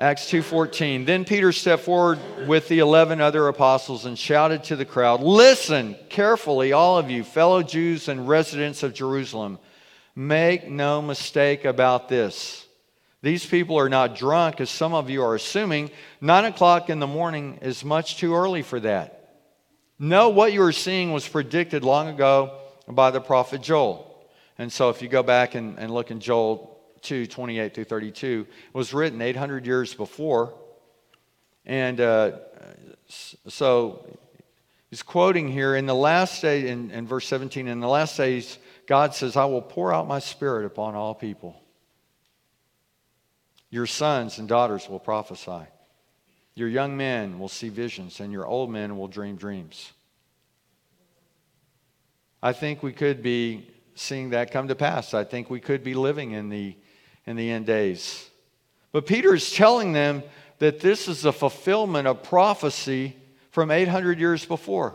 Acts 0.00 0.30
2:14. 0.30 1.04
Then 1.04 1.26
Peter 1.26 1.52
stepped 1.52 1.82
forward 1.82 2.18
with 2.48 2.68
the 2.68 2.78
11 2.78 3.20
other 3.20 3.48
apostles 3.48 4.06
and 4.06 4.18
shouted 4.18 4.64
to 4.64 4.76
the 4.76 4.86
crowd, 4.86 5.22
"Listen 5.22 5.94
carefully, 6.08 6.72
all 6.72 6.96
of 6.96 7.10
you, 7.10 7.22
fellow 7.22 7.62
Jews 7.62 8.08
and 8.08 8.26
residents 8.26 8.82
of 8.82 8.94
Jerusalem. 8.94 9.58
Make 10.16 10.70
no 10.70 11.02
mistake 11.02 11.66
about 11.66 12.08
this. 12.08 12.64
These 13.20 13.44
people 13.44 13.78
are 13.78 13.90
not 13.90 14.16
drunk, 14.16 14.62
as 14.62 14.70
some 14.70 14.94
of 14.94 15.10
you 15.10 15.22
are 15.22 15.34
assuming. 15.34 15.90
Nine 16.22 16.46
o'clock 16.46 16.88
in 16.88 16.98
the 16.98 17.06
morning 17.06 17.58
is 17.60 17.84
much 17.84 18.16
too 18.16 18.34
early 18.34 18.62
for 18.62 18.80
that. 18.80 19.34
No, 19.98 20.30
what 20.30 20.54
you 20.54 20.62
are 20.62 20.72
seeing 20.72 21.12
was 21.12 21.28
predicted 21.28 21.84
long 21.84 22.08
ago 22.08 22.52
by 22.88 23.10
the 23.10 23.20
prophet 23.20 23.60
Joel. 23.60 24.24
And 24.56 24.72
so, 24.72 24.88
if 24.88 25.02
you 25.02 25.08
go 25.08 25.22
back 25.22 25.54
and, 25.54 25.78
and 25.78 25.92
look 25.92 26.10
in 26.10 26.20
Joel 26.20 26.79
2 27.02 27.26
28 27.26 27.74
through 27.74 27.84
32 27.84 28.46
was 28.72 28.92
written 28.92 29.20
800 29.20 29.66
years 29.66 29.94
before. 29.94 30.54
And 31.66 32.00
uh, 32.00 32.38
so 33.08 34.06
he's 34.90 35.02
quoting 35.02 35.48
here 35.48 35.76
in 35.76 35.86
the 35.86 35.94
last 35.94 36.42
day, 36.42 36.68
in, 36.68 36.90
in 36.90 37.06
verse 37.06 37.26
17, 37.26 37.68
in 37.68 37.80
the 37.80 37.88
last 37.88 38.16
days, 38.16 38.58
God 38.86 39.14
says, 39.14 39.36
I 39.36 39.44
will 39.44 39.62
pour 39.62 39.92
out 39.92 40.08
my 40.08 40.18
spirit 40.18 40.66
upon 40.66 40.94
all 40.94 41.14
people. 41.14 41.60
Your 43.70 43.86
sons 43.86 44.38
and 44.38 44.48
daughters 44.48 44.88
will 44.88 44.98
prophesy. 44.98 45.66
Your 46.54 46.68
young 46.68 46.96
men 46.96 47.38
will 47.38 47.48
see 47.48 47.68
visions, 47.68 48.18
and 48.18 48.32
your 48.32 48.46
old 48.46 48.70
men 48.70 48.96
will 48.96 49.06
dream 49.06 49.36
dreams. 49.36 49.92
I 52.42 52.52
think 52.52 52.82
we 52.82 52.92
could 52.92 53.22
be 53.22 53.70
seeing 53.94 54.30
that 54.30 54.50
come 54.50 54.68
to 54.68 54.74
pass. 54.74 55.14
I 55.14 55.24
think 55.24 55.50
we 55.50 55.60
could 55.60 55.84
be 55.84 55.94
living 55.94 56.32
in 56.32 56.48
the 56.48 56.74
in 57.26 57.36
the 57.36 57.50
end 57.50 57.66
days. 57.66 58.28
But 58.92 59.06
Peter 59.06 59.34
is 59.34 59.52
telling 59.52 59.92
them 59.92 60.22
that 60.58 60.80
this 60.80 61.08
is 61.08 61.24
a 61.24 61.32
fulfillment 61.32 62.06
of 62.06 62.22
prophecy 62.22 63.16
from 63.50 63.70
800 63.70 64.18
years 64.18 64.44
before. 64.44 64.94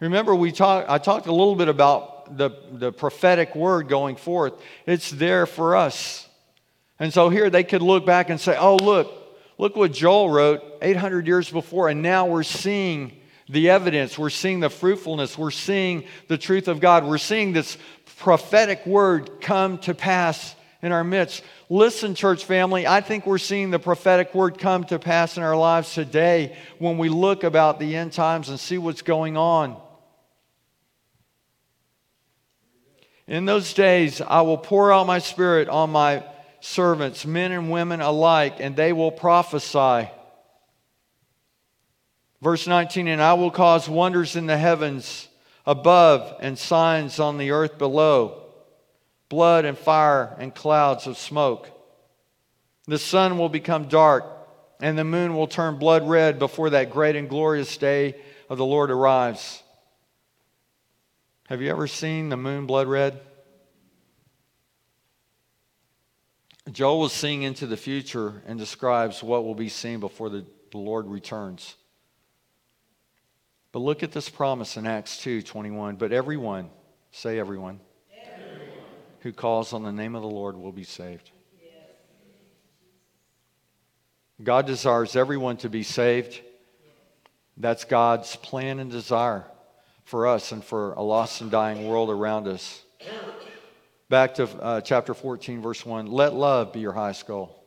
Remember, 0.00 0.34
we 0.34 0.52
talk, 0.52 0.86
I 0.88 0.98
talked 0.98 1.26
a 1.26 1.32
little 1.32 1.54
bit 1.54 1.68
about 1.68 2.36
the, 2.36 2.50
the 2.72 2.92
prophetic 2.92 3.54
word 3.54 3.88
going 3.88 4.16
forth. 4.16 4.54
It's 4.86 5.10
there 5.10 5.46
for 5.46 5.76
us. 5.76 6.28
And 6.98 7.12
so 7.12 7.28
here 7.28 7.50
they 7.50 7.64
could 7.64 7.82
look 7.82 8.06
back 8.06 8.30
and 8.30 8.40
say, 8.40 8.56
oh, 8.58 8.76
look, 8.76 9.12
look 9.58 9.76
what 9.76 9.92
Joel 9.92 10.30
wrote 10.30 10.62
800 10.82 11.26
years 11.26 11.50
before, 11.50 11.88
and 11.88 12.02
now 12.02 12.26
we're 12.26 12.42
seeing 12.42 13.12
the 13.48 13.70
evidence. 13.70 14.18
We're 14.18 14.30
seeing 14.30 14.60
the 14.60 14.70
fruitfulness. 14.70 15.36
We're 15.36 15.50
seeing 15.50 16.04
the 16.28 16.38
truth 16.38 16.68
of 16.68 16.80
God. 16.80 17.04
We're 17.04 17.18
seeing 17.18 17.52
this 17.52 17.76
prophetic 18.16 18.86
word 18.86 19.40
come 19.40 19.78
to 19.78 19.94
pass 19.94 20.54
in 20.82 20.92
our 20.92 21.04
midst. 21.04 21.42
Listen, 21.70 22.14
church 22.14 22.44
family, 22.44 22.86
I 22.86 23.00
think 23.00 23.26
we're 23.26 23.38
seeing 23.38 23.70
the 23.70 23.78
prophetic 23.78 24.34
word 24.34 24.58
come 24.58 24.84
to 24.84 24.98
pass 24.98 25.36
in 25.36 25.42
our 25.42 25.56
lives 25.56 25.94
today 25.94 26.56
when 26.78 26.98
we 26.98 27.08
look 27.08 27.42
about 27.42 27.78
the 27.78 27.96
end 27.96 28.12
times 28.12 28.50
and 28.50 28.60
see 28.60 28.78
what's 28.78 29.02
going 29.02 29.36
on. 29.36 29.80
In 33.26 33.46
those 33.46 33.72
days, 33.72 34.20
I 34.20 34.42
will 34.42 34.58
pour 34.58 34.92
out 34.92 35.06
my 35.06 35.18
spirit 35.18 35.70
on 35.70 35.90
my 35.90 36.22
servants, 36.60 37.24
men 37.24 37.52
and 37.52 37.70
women 37.70 38.02
alike, 38.02 38.56
and 38.60 38.76
they 38.76 38.92
will 38.92 39.10
prophesy. 39.10 40.10
Verse 42.42 42.66
19, 42.66 43.08
and 43.08 43.22
I 43.22 43.32
will 43.34 43.50
cause 43.50 43.88
wonders 43.88 44.36
in 44.36 44.46
the 44.46 44.58
heavens 44.58 45.28
above 45.66 46.36
and 46.40 46.58
signs 46.58 47.18
on 47.18 47.38
the 47.38 47.50
earth 47.50 47.78
below 47.78 48.40
blood 49.28 49.64
and 49.64 49.76
fire 49.76 50.36
and 50.38 50.54
clouds 50.54 51.06
of 51.06 51.18
smoke. 51.18 51.68
The 52.86 52.98
sun 52.98 53.38
will 53.38 53.48
become 53.48 53.88
dark 53.88 54.24
and 54.80 54.98
the 54.98 55.04
moon 55.04 55.34
will 55.34 55.46
turn 55.46 55.78
blood 55.78 56.06
red 56.06 56.38
before 56.38 56.70
that 56.70 56.90
great 56.90 57.16
and 57.16 57.28
glorious 57.28 57.76
day 57.76 58.16
of 58.48 58.58
the 58.58 58.64
Lord 58.64 58.90
arrives. 58.90 59.62
Have 61.48 61.62
you 61.62 61.70
ever 61.70 61.86
seen 61.86 62.28
the 62.28 62.36
moon 62.36 62.66
blood 62.66 62.86
red? 62.86 63.20
Joel 66.70 67.00
was 67.00 67.12
seeing 67.12 67.42
into 67.42 67.66
the 67.66 67.76
future 67.76 68.42
and 68.46 68.58
describes 68.58 69.22
what 69.22 69.44
will 69.44 69.54
be 69.54 69.68
seen 69.68 70.00
before 70.00 70.30
the, 70.30 70.46
the 70.70 70.78
Lord 70.78 71.06
returns. 71.06 71.76
But 73.74 73.80
look 73.80 74.04
at 74.04 74.12
this 74.12 74.28
promise 74.28 74.76
in 74.76 74.86
Acts 74.86 75.18
2 75.18 75.42
21. 75.42 75.96
But 75.96 76.12
everyone, 76.12 76.70
say 77.10 77.40
everyone, 77.40 77.80
everyone. 78.24 78.68
who 79.18 79.32
calls 79.32 79.72
on 79.72 79.82
the 79.82 79.90
name 79.90 80.14
of 80.14 80.22
the 80.22 80.28
Lord 80.28 80.56
will 80.56 80.70
be 80.70 80.84
saved. 80.84 81.32
God 84.40 84.66
desires 84.66 85.16
everyone 85.16 85.56
to 85.56 85.68
be 85.68 85.82
saved. 85.82 86.40
That's 87.56 87.84
God's 87.84 88.36
plan 88.36 88.78
and 88.78 88.92
desire 88.92 89.44
for 90.04 90.28
us 90.28 90.52
and 90.52 90.62
for 90.62 90.92
a 90.92 91.02
lost 91.02 91.40
and 91.40 91.50
dying 91.50 91.88
world 91.88 92.10
around 92.10 92.46
us. 92.46 92.80
Back 94.08 94.34
to 94.34 94.44
uh, 94.44 94.80
chapter 94.82 95.14
14, 95.14 95.60
verse 95.60 95.84
1. 95.84 96.06
Let 96.06 96.32
love 96.32 96.72
be 96.72 96.78
your 96.78 96.92
highest 96.92 97.26
goal. 97.26 97.64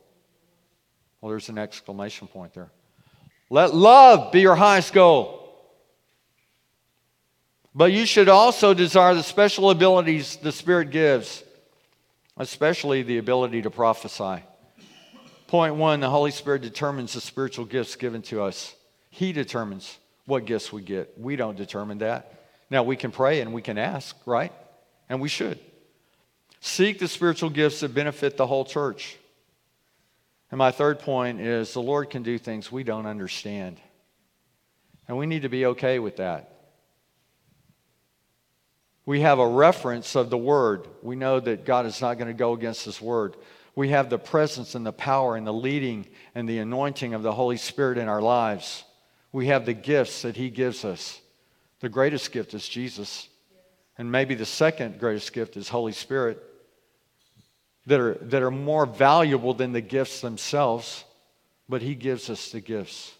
Well, 1.20 1.28
there's 1.28 1.50
an 1.50 1.58
exclamation 1.58 2.28
point 2.28 2.54
there. 2.54 2.70
Let 3.50 3.74
love 3.74 4.32
be 4.32 4.40
your 4.40 4.56
highest 4.56 4.94
goal. 4.94 5.44
But 7.78 7.92
you 7.92 8.06
should 8.06 8.28
also 8.28 8.74
desire 8.74 9.14
the 9.14 9.22
special 9.22 9.70
abilities 9.70 10.34
the 10.34 10.50
Spirit 10.50 10.90
gives, 10.90 11.44
especially 12.36 13.04
the 13.04 13.18
ability 13.18 13.62
to 13.62 13.70
prophesy. 13.70 14.42
Point 15.46 15.76
one 15.76 16.00
the 16.00 16.10
Holy 16.10 16.32
Spirit 16.32 16.62
determines 16.62 17.12
the 17.12 17.20
spiritual 17.20 17.66
gifts 17.66 17.94
given 17.94 18.22
to 18.22 18.42
us. 18.42 18.74
He 19.10 19.32
determines 19.32 19.96
what 20.26 20.44
gifts 20.44 20.72
we 20.72 20.82
get. 20.82 21.20
We 21.20 21.36
don't 21.36 21.56
determine 21.56 21.98
that. 21.98 22.42
Now, 22.68 22.82
we 22.82 22.96
can 22.96 23.12
pray 23.12 23.42
and 23.42 23.52
we 23.52 23.62
can 23.62 23.78
ask, 23.78 24.16
right? 24.26 24.52
And 25.08 25.20
we 25.20 25.28
should. 25.28 25.60
Seek 26.60 26.98
the 26.98 27.06
spiritual 27.06 27.48
gifts 27.48 27.78
that 27.78 27.94
benefit 27.94 28.36
the 28.36 28.48
whole 28.48 28.64
church. 28.64 29.16
And 30.50 30.58
my 30.58 30.72
third 30.72 30.98
point 30.98 31.40
is 31.40 31.74
the 31.74 31.80
Lord 31.80 32.10
can 32.10 32.24
do 32.24 32.38
things 32.38 32.72
we 32.72 32.82
don't 32.82 33.06
understand. 33.06 33.76
And 35.06 35.16
we 35.16 35.26
need 35.26 35.42
to 35.42 35.48
be 35.48 35.66
okay 35.66 36.00
with 36.00 36.16
that 36.16 36.57
we 39.08 39.22
have 39.22 39.38
a 39.38 39.48
reference 39.48 40.16
of 40.16 40.28
the 40.28 40.36
Word. 40.36 40.86
We 41.00 41.16
know 41.16 41.40
that 41.40 41.64
God 41.64 41.86
is 41.86 42.02
not 42.02 42.18
going 42.18 42.28
to 42.28 42.34
go 42.34 42.52
against 42.52 42.84
His 42.84 43.00
Word. 43.00 43.36
We 43.74 43.88
have 43.88 44.10
the 44.10 44.18
presence 44.18 44.74
and 44.74 44.84
the 44.84 44.92
power 44.92 45.34
and 45.34 45.46
the 45.46 45.52
leading 45.52 46.06
and 46.34 46.46
the 46.46 46.58
anointing 46.58 47.14
of 47.14 47.22
the 47.22 47.32
Holy 47.32 47.56
Spirit 47.56 47.96
in 47.96 48.06
our 48.06 48.20
lives. 48.20 48.84
We 49.32 49.46
have 49.46 49.64
the 49.64 49.72
gifts 49.72 50.20
that 50.20 50.36
He 50.36 50.50
gives 50.50 50.84
us. 50.84 51.22
The 51.80 51.88
greatest 51.88 52.32
gift 52.32 52.52
is 52.52 52.68
Jesus. 52.68 53.30
and 53.96 54.12
maybe 54.12 54.34
the 54.34 54.44
second 54.44 55.00
greatest 55.00 55.32
gift 55.32 55.56
is 55.56 55.70
Holy 55.70 55.92
Spirit, 55.92 56.44
that 57.86 58.00
are, 58.00 58.14
that 58.20 58.42
are 58.42 58.50
more 58.50 58.84
valuable 58.84 59.54
than 59.54 59.72
the 59.72 59.80
gifts 59.80 60.20
themselves, 60.20 61.06
but 61.66 61.80
He 61.80 61.94
gives 61.94 62.28
us 62.28 62.50
the 62.50 62.60
gifts. 62.60 63.14